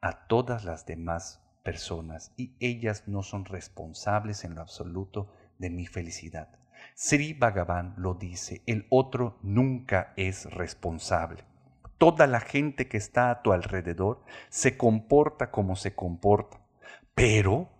a 0.00 0.26
todas 0.26 0.64
las 0.64 0.86
demás 0.86 1.42
personas 1.62 2.32
y 2.36 2.54
ellas 2.60 3.04
no 3.06 3.22
son 3.22 3.44
responsables 3.44 4.44
en 4.44 4.54
lo 4.54 4.60
absoluto 4.60 5.32
de 5.58 5.70
mi 5.70 5.86
felicidad. 5.86 6.48
Sri 6.94 7.32
Bhagavan 7.32 7.94
lo 7.96 8.14
dice, 8.14 8.62
el 8.66 8.86
otro 8.88 9.38
nunca 9.42 10.12
es 10.16 10.44
responsable. 10.52 11.44
Toda 11.98 12.26
la 12.26 12.40
gente 12.40 12.88
que 12.88 12.98
está 12.98 13.30
a 13.30 13.42
tu 13.42 13.52
alrededor 13.52 14.22
se 14.48 14.76
comporta 14.76 15.50
como 15.50 15.76
se 15.76 15.94
comporta, 15.94 16.60
pero 17.14 17.70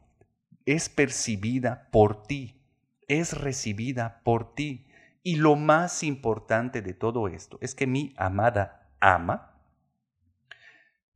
es 0.65 0.89
percibida 0.89 1.89
por 1.93 2.23
ti, 2.23 2.61
es 3.09 3.39
recibida 3.39 4.21
por 4.25 4.55
ti. 4.55 4.86
Y 5.27 5.35
lo 5.35 5.57
más 5.57 6.05
importante 6.05 6.83
de 6.83 6.95
todo 6.95 7.27
esto 7.27 7.59
es 7.61 7.75
que 7.75 7.89
mi 7.89 8.15
amada 8.17 8.93
ama 9.01 9.59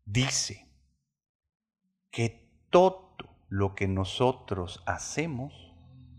dice 0.05 0.67
que 2.11 2.67
todo 2.71 3.15
lo 3.49 3.77
que 3.77 3.87
nosotros 3.87 4.83
hacemos 4.85 5.73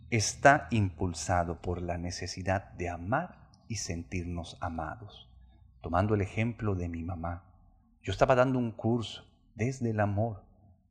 está 0.09 0.69
impulsado 0.71 1.61
por 1.61 1.81
la 1.81 1.97
necesidad 1.97 2.71
de 2.75 2.87
amar 2.87 3.49
y 3.67 3.75
sentirnos 3.75 4.57
amados. 4.61 5.29
Tomando 5.81 6.15
el 6.15 6.21
ejemplo 6.21 6.75
de 6.75 6.87
mi 6.87 7.03
mamá, 7.03 7.43
yo 8.01 8.13
estaba 8.13 8.35
dando 8.35 8.57
un 8.57 8.71
curso 8.71 9.25
desde 9.55 9.89
el 9.89 9.99
amor. 9.99 10.45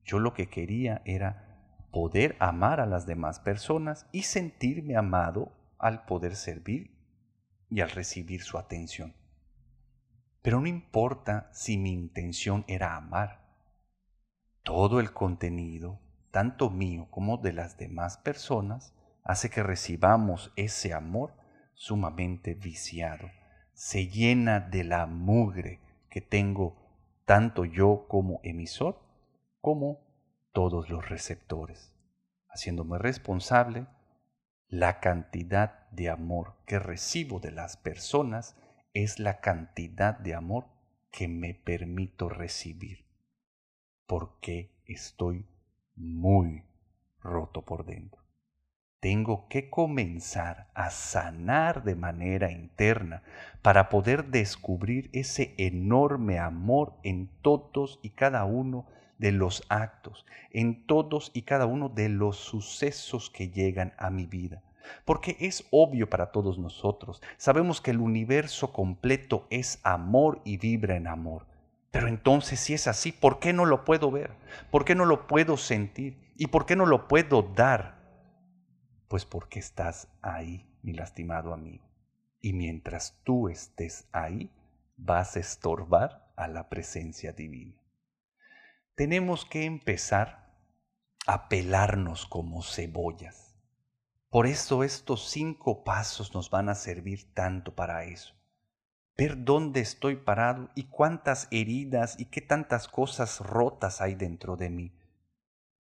Yo 0.04 0.18
lo 0.18 0.34
que 0.34 0.50
quería 0.50 1.00
era 1.06 1.46
poder 1.92 2.36
amar 2.40 2.78
a 2.78 2.84
las 2.84 3.06
demás 3.06 3.40
personas 3.40 4.06
y 4.12 4.24
sentirme 4.24 4.98
amado 4.98 5.58
al 5.80 6.04
poder 6.04 6.36
servir 6.36 6.96
y 7.70 7.80
al 7.80 7.90
recibir 7.90 8.42
su 8.42 8.58
atención. 8.58 9.14
Pero 10.42 10.60
no 10.60 10.66
importa 10.66 11.50
si 11.52 11.78
mi 11.78 11.92
intención 11.92 12.64
era 12.68 12.96
amar. 12.96 13.40
Todo 14.62 15.00
el 15.00 15.12
contenido, 15.12 16.00
tanto 16.30 16.70
mío 16.70 17.08
como 17.10 17.38
de 17.38 17.52
las 17.52 17.76
demás 17.76 18.18
personas, 18.18 18.94
hace 19.24 19.50
que 19.50 19.62
recibamos 19.62 20.52
ese 20.56 20.94
amor 20.94 21.34
sumamente 21.74 22.54
viciado. 22.54 23.30
Se 23.72 24.08
llena 24.08 24.60
de 24.60 24.84
la 24.84 25.06
mugre 25.06 25.80
que 26.10 26.20
tengo 26.20 26.76
tanto 27.24 27.64
yo 27.64 28.06
como 28.08 28.40
emisor 28.42 29.00
como 29.60 30.00
todos 30.52 30.90
los 30.90 31.08
receptores, 31.08 31.94
haciéndome 32.48 32.98
responsable 32.98 33.86
la 34.70 35.00
cantidad 35.00 35.90
de 35.90 36.08
amor 36.10 36.54
que 36.64 36.78
recibo 36.78 37.40
de 37.40 37.50
las 37.50 37.76
personas 37.76 38.56
es 38.94 39.18
la 39.18 39.40
cantidad 39.40 40.16
de 40.16 40.34
amor 40.34 40.66
que 41.10 41.26
me 41.26 41.54
permito 41.54 42.28
recibir, 42.28 43.04
porque 44.06 44.70
estoy 44.86 45.44
muy 45.96 46.64
roto 47.20 47.64
por 47.64 47.84
dentro. 47.84 48.22
Tengo 49.00 49.48
que 49.48 49.70
comenzar 49.70 50.70
a 50.74 50.90
sanar 50.90 51.82
de 51.82 51.96
manera 51.96 52.52
interna 52.52 53.22
para 53.62 53.88
poder 53.88 54.26
descubrir 54.26 55.10
ese 55.12 55.54
enorme 55.58 56.38
amor 56.38 56.94
en 57.02 57.28
todos 57.42 57.98
y 58.02 58.10
cada 58.10 58.44
uno 58.44 58.86
de 59.20 59.32
los 59.32 59.62
actos, 59.68 60.24
en 60.50 60.86
todos 60.86 61.30
y 61.34 61.42
cada 61.42 61.66
uno 61.66 61.90
de 61.90 62.08
los 62.08 62.38
sucesos 62.38 63.28
que 63.28 63.50
llegan 63.50 63.92
a 63.98 64.08
mi 64.08 64.24
vida. 64.24 64.62
Porque 65.04 65.36
es 65.40 65.66
obvio 65.70 66.08
para 66.08 66.32
todos 66.32 66.58
nosotros, 66.58 67.20
sabemos 67.36 67.82
que 67.82 67.90
el 67.90 68.00
universo 68.00 68.72
completo 68.72 69.46
es 69.50 69.78
amor 69.82 70.40
y 70.44 70.56
vibra 70.56 70.96
en 70.96 71.06
amor. 71.06 71.46
Pero 71.90 72.08
entonces 72.08 72.60
si 72.60 72.72
es 72.72 72.86
así, 72.86 73.12
¿por 73.12 73.40
qué 73.40 73.52
no 73.52 73.66
lo 73.66 73.84
puedo 73.84 74.10
ver? 74.10 74.30
¿Por 74.70 74.86
qué 74.86 74.94
no 74.94 75.04
lo 75.04 75.26
puedo 75.26 75.58
sentir? 75.58 76.32
¿Y 76.36 76.46
por 76.46 76.64
qué 76.64 76.74
no 76.74 76.86
lo 76.86 77.06
puedo 77.06 77.42
dar? 77.42 78.00
Pues 79.06 79.26
porque 79.26 79.58
estás 79.58 80.08
ahí, 80.22 80.66
mi 80.82 80.94
lastimado 80.94 81.52
amigo. 81.52 81.84
Y 82.40 82.54
mientras 82.54 83.20
tú 83.22 83.50
estés 83.50 84.08
ahí, 84.12 84.50
vas 84.96 85.36
a 85.36 85.40
estorbar 85.40 86.32
a 86.36 86.48
la 86.48 86.70
presencia 86.70 87.32
divina. 87.32 87.79
Tenemos 89.00 89.46
que 89.46 89.64
empezar 89.64 90.52
a 91.26 91.48
pelarnos 91.48 92.26
como 92.26 92.62
cebollas. 92.62 93.56
Por 94.28 94.46
eso 94.46 94.84
estos 94.84 95.30
cinco 95.30 95.84
pasos 95.84 96.34
nos 96.34 96.50
van 96.50 96.68
a 96.68 96.74
servir 96.74 97.32
tanto 97.32 97.74
para 97.74 98.04
eso. 98.04 98.34
Ver 99.16 99.42
dónde 99.42 99.80
estoy 99.80 100.16
parado 100.16 100.68
y 100.74 100.82
cuántas 100.90 101.48
heridas 101.50 102.20
y 102.20 102.26
qué 102.26 102.42
tantas 102.42 102.88
cosas 102.88 103.40
rotas 103.40 104.02
hay 104.02 104.16
dentro 104.16 104.58
de 104.58 104.68
mí. 104.68 104.92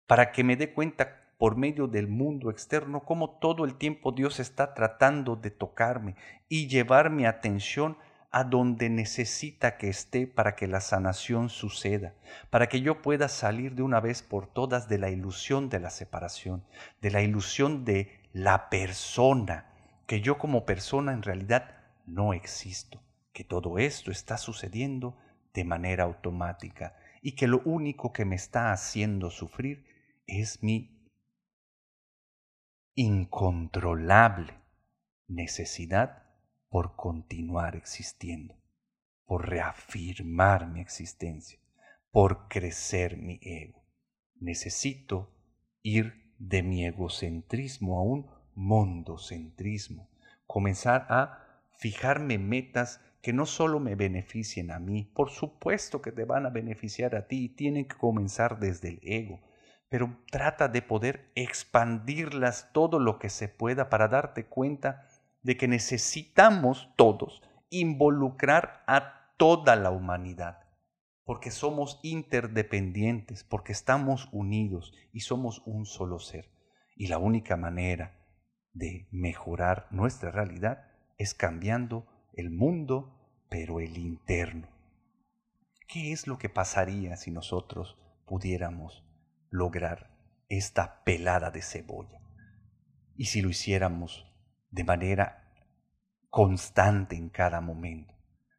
Para 0.07 0.33
que 0.33 0.43
me 0.43 0.57
dé 0.57 0.73
cuenta 0.73 1.37
por 1.37 1.59
medio 1.59 1.87
del 1.88 2.09
mundo 2.09 2.49
externo, 2.49 3.05
como 3.05 3.38
todo 3.38 3.67
el 3.67 3.75
tiempo 3.75 4.12
Dios 4.12 4.40
está 4.40 4.73
tratando 4.73 5.37
de 5.37 5.51
tocarme 5.51 6.17
y 6.49 6.69
llevar 6.69 7.11
mi 7.11 7.27
atención 7.27 7.99
a 8.35 8.42
donde 8.42 8.90
necesita 8.90 9.77
que 9.77 9.88
esté 9.88 10.27
para 10.27 10.57
que 10.57 10.66
la 10.66 10.81
sanación 10.81 11.51
suceda, 11.51 12.14
para 12.51 12.68
que 12.68 12.81
yo 12.81 13.01
pueda 13.01 13.29
salir 13.29 13.77
de 13.77 13.83
una 13.83 14.01
vez 14.01 14.25
por 14.25 14.49
todas 14.49 14.88
de 14.88 14.99
la 14.99 15.09
ilusión 15.09 15.68
de 15.68 15.79
la 15.79 15.88
separación, 15.88 16.64
de 17.01 17.12
la 17.12 17.23
ilusión 17.23 17.85
de 17.85 18.20
la 18.33 18.70
persona, 18.70 19.70
que 20.09 20.20
yo 20.20 20.37
como 20.37 20.66
persona 20.66 21.12
en 21.12 21.23
realidad 21.23 21.77
no 22.07 22.35
existo, 22.35 23.01
que 23.33 23.44
todo 23.44 23.79
esto 23.79 24.11
está 24.11 24.37
sucediendo 24.37 25.16
de 25.53 25.62
manera 25.62 26.03
automática 26.03 26.97
y 27.23 27.37
que 27.37 27.47
lo 27.47 27.62
único 27.64 28.12
que 28.12 28.25
me 28.25 28.35
está 28.35 28.73
haciendo 28.73 29.31
sufrir 29.31 29.87
es 30.27 30.61
mi 30.61 31.09
incontrolable 32.97 34.55
necesidad 35.29 36.23
por 36.74 36.96
continuar 36.96 37.76
existiendo, 37.76 38.56
por 39.26 39.48
reafirmar 39.48 40.66
mi 40.66 40.80
existencia, 40.80 41.60
por 42.10 42.48
crecer 42.48 43.16
mi 43.16 43.38
ego. 43.42 43.84
Necesito 44.40 45.32
ir 45.84 46.34
de 46.40 46.64
mi 46.64 46.84
egocentrismo 46.84 47.96
a 47.96 48.02
un 48.02 48.28
mondocentrismo, 48.56 50.10
comenzar 50.48 51.06
a 51.10 51.62
fijarme 51.78 52.38
metas 52.38 53.00
que 53.22 53.32
no 53.32 53.46
solo 53.46 53.78
me 53.78 53.94
beneficien 53.94 54.72
a 54.72 54.80
mí, 54.80 55.04
por 55.14 55.30
supuesto 55.30 56.02
que 56.02 56.10
te 56.10 56.24
van 56.24 56.44
a 56.44 56.50
beneficiar 56.50 57.14
a 57.14 57.28
ti 57.28 57.44
y 57.44 57.48
tienen 57.50 57.87
que 57.87 57.96
comenzar 57.96 58.58
desde 58.58 58.88
el 58.88 59.00
ego, 59.04 59.40
pero 59.88 60.18
trata 60.28 60.66
de 60.66 60.82
poder 60.82 61.30
expandirlas 61.37 62.72
todo 62.72 62.98
lo 62.98 63.20
que 63.20 63.30
se 63.30 63.46
pueda 63.46 63.88
para 63.88 64.08
darte 64.08 64.46
cuenta 64.46 65.06
de 65.44 65.57
que 65.57 65.68
necesitamos 65.68 66.92
todos 66.96 67.42
involucrar 67.70 68.83
a 68.87 69.35
toda 69.37 69.76
la 69.76 69.90
humanidad, 69.90 70.59
porque 71.24 71.50
somos 71.50 72.00
interdependientes, 72.02 73.44
porque 73.44 73.72
estamos 73.72 74.28
unidos 74.33 74.92
y 75.12 75.20
somos 75.20 75.62
un 75.66 75.87
solo 75.87 76.18
ser. 76.18 76.50
Y 76.96 77.09
la 77.09 77.18
única 77.18 77.57
manera 77.57 78.18
de 78.72 79.09
mejorar 79.12 79.87
nuestra 79.90 80.30
realidad 80.30 80.90
es 81.18 81.35
cambiando 81.35 82.07
el 82.33 82.50
mundo, 82.50 83.46
pero 83.48 83.80
el 83.80 83.98
interno. 83.98 84.68
¿Qué 85.87 86.12
es 86.12 86.26
lo 86.26 86.38
que 86.38 86.48
pasaría 86.48 87.16
si 87.16 87.30
nosotros 87.30 87.98
pudiéramos 88.26 89.04
lograr 89.50 90.11
esta 90.48 91.04
pelada 91.04 91.50
de 91.50 91.62
cebolla? 91.62 92.20
Y 93.16 93.26
si 93.26 93.42
lo 93.42 93.50
hiciéramos 93.50 94.26
de 94.74 94.84
manera 94.84 95.48
constante 96.30 97.16
en 97.16 97.28
cada 97.28 97.60
momento 97.60 98.14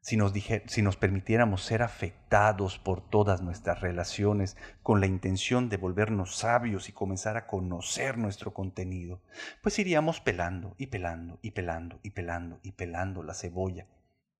si 0.05 0.17
nos, 0.17 0.33
si 0.67 0.83
nos 0.83 0.97
permitiéramos 0.97 1.63
ser 1.63 1.81
afectados 1.81 2.77
por 2.77 3.09
todas 3.09 3.41
nuestras 3.41 3.81
relaciones 3.81 4.55
con 4.83 4.99
la 4.99 5.07
intención 5.07 5.67
de 5.67 5.77
volvernos 5.77 6.35
sabios 6.35 6.89
y 6.89 6.91
comenzar 6.91 7.37
a 7.37 7.47
conocer 7.47 8.19
nuestro 8.19 8.53
contenido, 8.53 9.23
pues 9.63 9.79
iríamos 9.79 10.21
pelando 10.21 10.75
y 10.77 10.85
pelando 10.87 11.39
y 11.41 11.49
pelando 11.49 11.99
y 12.03 12.11
pelando 12.11 12.59
y 12.61 12.73
pelando 12.73 13.23
la 13.23 13.33
cebolla 13.33 13.87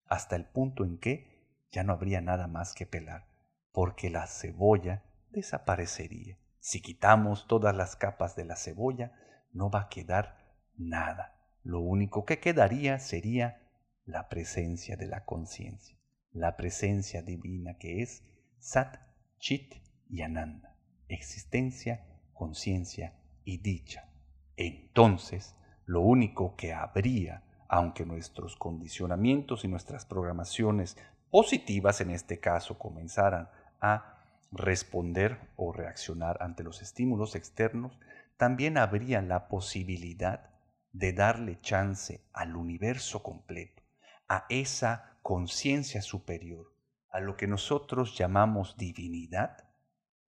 hasta 0.05 0.35
el 0.35 0.45
punto 0.45 0.85
en 0.85 0.99
que 0.99 1.65
ya 1.71 1.83
no 1.83 1.93
habría 1.93 2.21
nada 2.21 2.45
más 2.45 2.75
que 2.75 2.85
pelar, 2.85 3.25
porque 3.71 4.11
la 4.11 4.27
cebolla 4.27 5.01
desaparecería. 5.31 6.37
Si 6.59 6.79
quitamos 6.79 7.47
todas 7.47 7.75
las 7.75 7.95
capas 7.95 8.35
de 8.35 8.45
la 8.45 8.55
cebolla, 8.55 9.13
no 9.51 9.71
va 9.71 9.81
a 9.81 9.89
quedar 9.89 10.37
nada. 10.77 11.34
Lo 11.65 11.79
único 11.79 12.25
que 12.25 12.39
quedaría 12.39 12.99
sería 12.99 13.59
la 14.05 14.29
presencia 14.29 14.97
de 14.97 15.07
la 15.07 15.25
conciencia, 15.25 15.97
la 16.31 16.57
presencia 16.57 17.23
divina 17.23 17.79
que 17.79 18.03
es 18.03 18.23
Sat, 18.59 18.99
Chit 19.39 19.73
y 20.07 20.21
Ananda, 20.21 20.75
existencia, 21.09 22.05
conciencia 22.35 23.15
y 23.43 23.57
dicha. 23.57 24.07
Entonces, 24.55 25.55
lo 25.87 26.01
único 26.01 26.55
que 26.55 26.71
habría, 26.71 27.41
aunque 27.67 28.05
nuestros 28.05 28.55
condicionamientos 28.55 29.65
y 29.65 29.67
nuestras 29.67 30.05
programaciones 30.05 30.97
positivas 31.31 31.99
en 31.99 32.11
este 32.11 32.39
caso 32.39 32.77
comenzaran 32.77 33.49
a 33.81 34.23
responder 34.51 35.39
o 35.55 35.73
reaccionar 35.73 36.37
ante 36.41 36.61
los 36.61 36.83
estímulos 36.83 37.33
externos, 37.33 37.99
también 38.37 38.77
habría 38.77 39.23
la 39.23 39.47
posibilidad 39.47 40.51
de 40.95 41.11
darle 41.11 41.59
chance 41.59 42.25
al 42.31 42.55
universo 42.55 43.21
completo 43.21 43.83
a 44.29 44.45
esa 44.47 45.17
conciencia 45.21 46.01
superior, 46.01 46.73
a 47.09 47.19
lo 47.19 47.35
que 47.35 47.47
nosotros 47.47 48.17
llamamos 48.17 48.77
divinidad, 48.77 49.57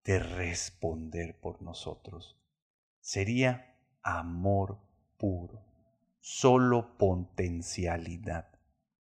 de 0.03 0.19
responder 0.19 1.39
por 1.39 1.61
nosotros. 1.61 2.37
Sería 2.99 3.77
amor 4.03 4.79
puro, 5.17 5.63
solo 6.19 6.97
potencialidad. 6.97 8.47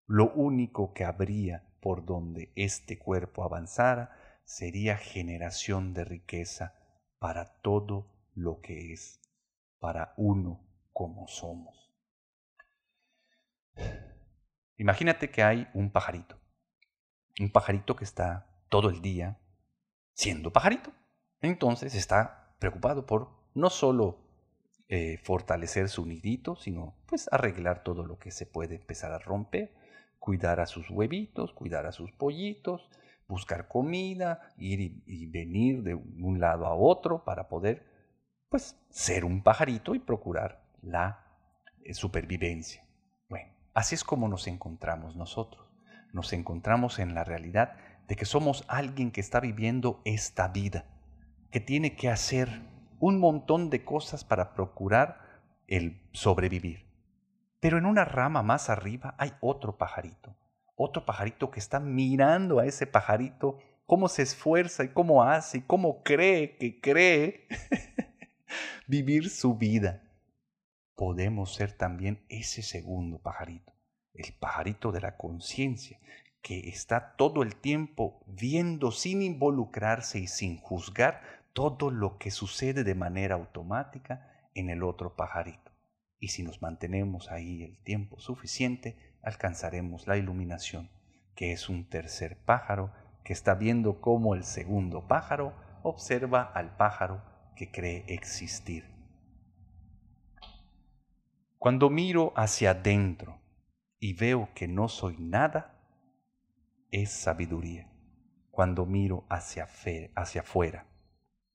Lo 0.06 0.32
único 0.34 0.92
que 0.92 1.04
habría 1.04 1.64
por 1.80 2.04
donde 2.04 2.52
este 2.56 2.98
cuerpo 2.98 3.44
avanzara 3.44 4.16
sería 4.44 4.96
generación 4.96 5.94
de 5.94 6.04
riqueza 6.04 6.74
para 7.20 7.60
todo 7.60 8.10
lo 8.34 8.60
que 8.60 8.92
es, 8.92 9.20
para 9.78 10.12
uno 10.16 10.71
como 10.92 11.26
somos. 11.28 11.90
Imagínate 14.76 15.30
que 15.30 15.42
hay 15.42 15.68
un 15.74 15.90
pajarito, 15.90 16.38
un 17.40 17.50
pajarito 17.50 17.96
que 17.96 18.04
está 18.04 18.46
todo 18.68 18.90
el 18.90 19.00
día 19.00 19.38
siendo 20.14 20.52
pajarito. 20.52 20.92
Entonces 21.40 21.94
está 21.94 22.54
preocupado 22.58 23.06
por 23.06 23.30
no 23.54 23.70
solo 23.70 24.18
eh, 24.88 25.18
fortalecer 25.18 25.88
su 25.88 26.06
nidito, 26.06 26.56
sino 26.56 26.96
pues 27.06 27.28
arreglar 27.32 27.82
todo 27.82 28.04
lo 28.04 28.18
que 28.18 28.30
se 28.30 28.46
puede 28.46 28.76
empezar 28.76 29.12
a 29.12 29.18
romper, 29.18 29.74
cuidar 30.18 30.60
a 30.60 30.66
sus 30.66 30.90
huevitos, 30.90 31.52
cuidar 31.52 31.86
a 31.86 31.92
sus 31.92 32.12
pollitos, 32.12 32.88
buscar 33.26 33.68
comida, 33.68 34.52
ir 34.56 34.80
y, 34.80 35.02
y 35.06 35.26
venir 35.26 35.82
de 35.82 35.94
un 35.94 36.40
lado 36.40 36.66
a 36.66 36.74
otro 36.74 37.24
para 37.24 37.48
poder 37.48 37.86
pues 38.48 38.76
ser 38.90 39.24
un 39.24 39.42
pajarito 39.42 39.94
y 39.94 39.98
procurar 39.98 40.61
la 40.82 41.24
eh, 41.84 41.94
supervivencia. 41.94 42.82
Así 43.74 43.94
es 43.94 44.04
como 44.04 44.28
nos 44.28 44.46
encontramos 44.48 45.16
nosotros. 45.16 45.66
Nos 46.12 46.32
encontramos 46.34 46.98
en 46.98 47.14
la 47.14 47.24
realidad 47.24 47.76
de 48.06 48.16
que 48.16 48.26
somos 48.26 48.64
alguien 48.68 49.10
que 49.10 49.22
está 49.22 49.40
viviendo 49.40 50.02
esta 50.04 50.48
vida, 50.48 50.84
que 51.50 51.60
tiene 51.60 51.96
que 51.96 52.10
hacer 52.10 52.60
un 53.00 53.18
montón 53.18 53.70
de 53.70 53.84
cosas 53.84 54.24
para 54.24 54.52
procurar 54.52 55.40
el 55.68 56.02
sobrevivir. 56.12 56.86
Pero 57.60 57.78
en 57.78 57.86
una 57.86 58.04
rama 58.04 58.42
más 58.42 58.68
arriba 58.68 59.14
hay 59.18 59.32
otro 59.40 59.78
pajarito, 59.78 60.36
otro 60.76 61.06
pajarito 61.06 61.50
que 61.50 61.60
está 61.60 61.80
mirando 61.80 62.58
a 62.58 62.66
ese 62.66 62.86
pajarito 62.86 63.58
cómo 63.86 64.08
se 64.08 64.22
esfuerza 64.22 64.84
y 64.84 64.88
cómo 64.88 65.22
hace 65.22 65.58
y 65.58 65.62
cómo 65.62 66.02
cree 66.02 66.58
que 66.58 66.80
cree 66.80 67.46
vivir 68.86 69.30
su 69.30 69.56
vida 69.56 70.02
podemos 70.94 71.54
ser 71.54 71.72
también 71.72 72.24
ese 72.28 72.62
segundo 72.62 73.18
pajarito, 73.18 73.72
el 74.14 74.34
pajarito 74.34 74.92
de 74.92 75.00
la 75.00 75.16
conciencia, 75.16 75.98
que 76.42 76.68
está 76.68 77.14
todo 77.16 77.42
el 77.42 77.56
tiempo 77.56 78.24
viendo 78.26 78.90
sin 78.90 79.22
involucrarse 79.22 80.18
y 80.18 80.26
sin 80.26 80.58
juzgar 80.58 81.22
todo 81.52 81.90
lo 81.90 82.18
que 82.18 82.30
sucede 82.30 82.84
de 82.84 82.94
manera 82.94 83.36
automática 83.36 84.48
en 84.54 84.70
el 84.70 84.82
otro 84.82 85.14
pajarito. 85.14 85.70
Y 86.18 86.28
si 86.28 86.42
nos 86.42 86.62
mantenemos 86.62 87.30
ahí 87.30 87.62
el 87.62 87.78
tiempo 87.82 88.18
suficiente, 88.20 88.96
alcanzaremos 89.22 90.06
la 90.06 90.16
iluminación, 90.16 90.90
que 91.34 91.52
es 91.52 91.68
un 91.68 91.88
tercer 91.88 92.38
pájaro 92.44 92.92
que 93.24 93.32
está 93.32 93.54
viendo 93.54 94.00
cómo 94.00 94.34
el 94.34 94.44
segundo 94.44 95.06
pájaro 95.06 95.54
observa 95.82 96.42
al 96.42 96.76
pájaro 96.76 97.22
que 97.56 97.70
cree 97.70 98.04
existir. 98.08 98.91
Cuando 101.62 101.90
miro 101.90 102.32
hacia 102.34 102.72
adentro 102.72 103.38
y 104.00 104.14
veo 104.14 104.48
que 104.52 104.66
no 104.66 104.88
soy 104.88 105.16
nada, 105.20 105.80
es 106.90 107.12
sabiduría. 107.12 107.88
Cuando 108.50 108.84
miro 108.84 109.24
hacia, 109.28 109.68
hacia 110.16 110.40
afuera 110.40 110.88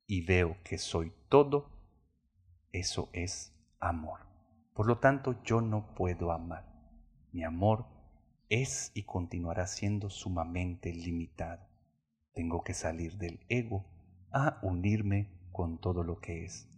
y 0.05 0.21
veo 0.21 0.55
que 0.63 0.77
soy 0.77 1.11
todo, 1.27 1.69
eso 2.71 3.09
es 3.11 3.53
amor. 3.81 4.21
Por 4.73 4.87
lo 4.87 4.99
tanto, 4.99 5.43
yo 5.43 5.59
no 5.59 5.93
puedo 5.93 6.31
amar. 6.31 6.63
Mi 7.33 7.43
amor 7.43 7.85
es 8.47 8.93
y 8.93 9.03
continuará 9.03 9.67
siendo 9.67 10.09
sumamente 10.09 10.93
limitado. 10.93 11.67
Tengo 12.31 12.63
que 12.63 12.73
salir 12.73 13.17
del 13.17 13.41
ego 13.49 13.83
a 14.31 14.57
unirme 14.61 15.27
con 15.51 15.81
todo 15.81 16.05
lo 16.05 16.21
que 16.21 16.45
es. 16.45 16.69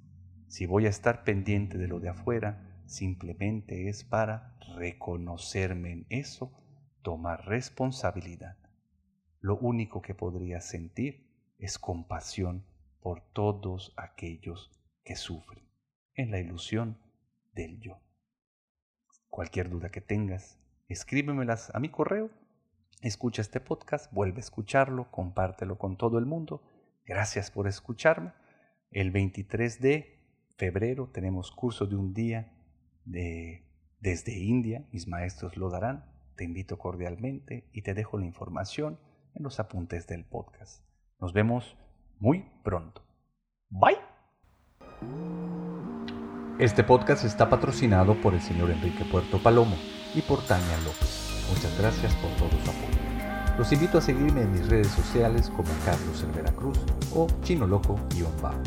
Si 0.47 0.65
voy 0.65 0.87
a 0.87 0.89
estar 0.89 1.23
pendiente 1.23 1.77
de 1.77 1.87
lo 1.87 1.99
de 1.99 2.09
afuera, 2.09 2.65
simplemente 2.89 3.88
es 3.88 4.04
para 4.04 4.58
reconocerme 4.75 5.91
en 5.91 6.06
eso, 6.10 6.52
tomar 7.04 7.45
responsabilidad. 7.45 8.58
Lo 9.39 9.58
único 9.58 10.02
que 10.02 10.15
podría 10.15 10.60
sentir 10.60 11.30
es 11.60 11.78
compasión 11.78 12.65
por 12.99 13.21
todos 13.32 13.93
aquellos 13.95 14.71
que 15.04 15.15
sufren, 15.15 15.63
en 16.15 16.32
la 16.32 16.39
ilusión 16.39 16.97
del 17.54 17.80
yo. 17.80 17.99
Cualquier 19.30 19.69
duda 19.69 19.89
que 19.89 20.02
tengas, 20.02 20.60
escríbemelas 20.88 21.73
a 21.75 21.80
mi 21.80 21.89
correo. 21.89 22.32
Escucha 23.02 23.41
este 23.41 23.62
podcast, 23.62 24.12
vuelve 24.12 24.38
a 24.38 24.41
escucharlo, 24.41 25.12
compártelo 25.12 25.78
con 25.78 25.95
todo 25.95 26.17
el 26.17 26.25
mundo. 26.25 26.63
Gracias 27.06 27.52
por 27.52 27.67
escucharme. 27.67 28.34
El 28.91 29.12
23 29.12 29.80
de 29.80 30.19
febrero 30.58 31.08
tenemos 31.08 31.52
curso 31.52 31.86
de 31.86 31.95
un 31.95 32.13
día 32.13 32.58
desde 33.09 34.37
India, 34.37 34.85
mis 34.91 35.07
maestros 35.07 35.57
lo 35.57 35.69
darán. 35.69 36.05
Te 36.35 36.43
invito 36.43 36.77
cordialmente 36.77 37.67
y 37.73 37.81
te 37.81 37.93
dejo 37.93 38.17
la 38.17 38.25
información 38.25 38.99
en 39.33 39.43
los 39.43 39.59
apuntes 39.59 40.07
del 40.07 40.25
podcast. 40.25 40.83
Nos 41.19 41.33
vemos 41.33 41.75
muy 42.19 42.45
pronto. 42.63 43.03
Bye. 43.69 43.97
Este 46.59 46.83
podcast 46.83 47.25
está 47.25 47.49
patrocinado 47.49 48.19
por 48.21 48.33
el 48.33 48.41
señor 48.41 48.69
Enrique 48.69 49.05
Puerto 49.05 49.41
Palomo 49.41 49.75
y 50.13 50.21
por 50.21 50.45
Tania 50.45 50.77
López. 50.83 51.45
Muchas 51.49 51.77
gracias 51.79 52.13
por 52.15 52.29
todo 52.31 52.51
su 52.63 52.69
apoyo. 52.69 53.57
Los 53.57 53.71
invito 53.73 53.97
a 53.97 54.01
seguirme 54.01 54.41
en 54.41 54.51
mis 54.51 54.69
redes 54.69 54.87
sociales 54.87 55.49
como 55.49 55.69
Carlos 55.83 56.21
Cervera 56.21 56.51
Cruz 56.53 56.79
o 57.13 57.27
Chino 57.41 57.67
Loco-Bajo. 57.67 58.61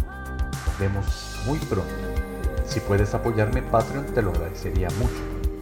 Nos 0.67 0.79
vemos 0.79 1.43
muy 1.47 1.59
pronto. 1.59 2.32
Si 2.73 2.81
puedes 2.81 3.13
apoyarme 3.13 3.59
en 3.59 3.67
Patreon, 3.67 4.07
te 4.15 4.23
lo 4.23 4.31
agradecería 4.31 4.89
mucho 4.99 5.21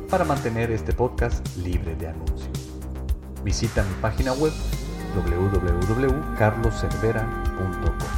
para 0.09 0.25
mantener 0.25 0.71
este 0.71 0.93
podcast 0.93 1.45
libre 1.57 1.97
de 1.97 2.07
anuncios. 2.07 2.71
Visita 3.43 3.83
mi 3.83 3.95
página 4.01 4.33
web 4.35 4.53
www.carloservera.com. 5.17 8.10